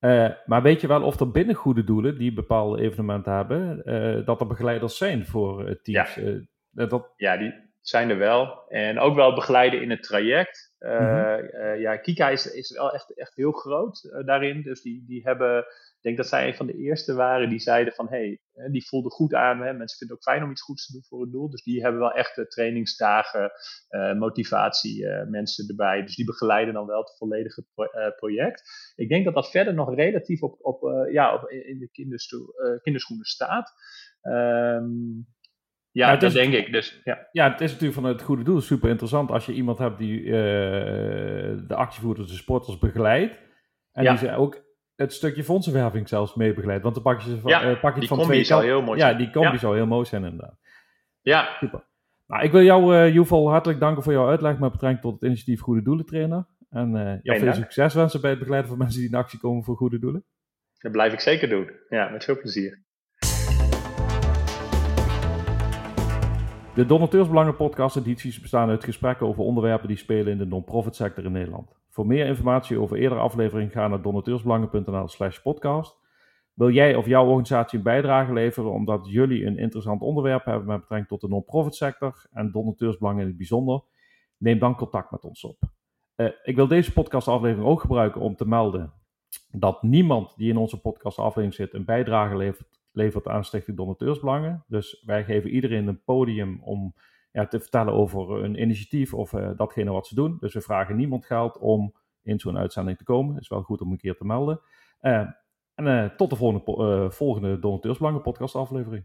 [0.00, 4.26] Uh, maar weet je wel of er binnen goede doelen, die bepaalde evenementen hebben, uh,
[4.26, 6.14] dat er begeleiders zijn voor teams?
[6.14, 7.12] Ja, dat...
[7.16, 8.68] ja die, zijn er wel.
[8.68, 10.74] En ook wel begeleiden in het traject.
[10.78, 11.78] Mhm.
[11.78, 14.62] ja, Kika is, is wel echt, echt heel groot daarin.
[14.62, 15.64] Dus die, die hebben
[16.02, 19.10] denk dat zij een van de eerste waren die zeiden van hé, hey, die voelde
[19.10, 19.60] goed aan.
[19.60, 21.50] Hè, mensen vinden het ook fijn om iets goeds te doen voor het doel.
[21.50, 23.50] Dus die hebben wel echt trainingsdagen,
[23.90, 26.02] uh, motivatie uh, mensen erbij.
[26.02, 28.62] Dus die begeleiden dan wel het volledige pro uh, project.
[28.96, 31.90] Ik denk dat dat verder nog relatief op, op, ja, op in de
[32.82, 33.72] kinderschoenen staat.
[34.22, 35.26] Um,
[35.90, 36.72] ja, dat is, denk ik.
[36.72, 37.28] Dus, ja.
[37.32, 40.24] ja, het is natuurlijk van het goede doel super interessant als je iemand hebt die
[40.24, 43.38] de actievoerders, de sporters begeleidt.
[43.92, 44.10] En ja.
[44.10, 46.82] die ze ook het stukje fondsenwerving zelfs mee begeleid.
[46.82, 49.00] Want dan pak je, ze van, ja, uh, pak je die van twee heel mooi
[49.00, 49.12] zijn.
[49.12, 49.58] Ja, die combi ja.
[49.58, 50.58] zou heel mooi zijn inderdaad.
[51.20, 51.56] Ja.
[51.58, 51.84] Super.
[52.26, 55.22] Nou, ik wil jou, uh, Juval, hartelijk danken voor jouw uitleg met betrekking tot het
[55.22, 56.46] initiatief Goede Doelen Trainer.
[56.70, 59.64] En uh, jou veel succes wensen bij het begeleiden van mensen die in actie komen
[59.64, 60.24] voor goede doelen.
[60.78, 61.70] Dat blijf ik zeker doen.
[61.88, 62.82] Ja, met veel plezier.
[66.74, 71.24] De Donateursbelangen podcast edities bestaan uit gesprekken over onderwerpen die spelen in de non-profit sector
[71.24, 71.81] in Nederland.
[71.92, 75.96] Voor meer informatie over eerdere afleveringen ga naar donateursbelangen.nl slash podcast.
[76.54, 80.80] Wil jij of jouw organisatie een bijdrage leveren omdat jullie een interessant onderwerp hebben met
[80.80, 83.80] betrekking tot de non-profit sector en donateursbelangen in het bijzonder?
[84.36, 85.58] Neem dan contact met ons op.
[86.16, 88.92] Uh, ik wil deze podcastaflevering ook gebruiken om te melden
[89.50, 94.64] dat niemand die in onze podcastaflevering zit een bijdrage levert, levert aan Stichting Donateursbelangen.
[94.66, 96.94] Dus wij geven iedereen een podium om
[97.32, 100.36] ja, te vertellen over een initiatief of uh, datgene wat ze doen.
[100.40, 103.40] Dus we vragen niemand geld om in zo'n uitzending te komen.
[103.40, 104.60] is wel goed om een keer te melden.
[105.00, 105.26] Uh,
[105.74, 109.04] en uh, tot de volgende, volgende Donateursbelangen podcast aflevering.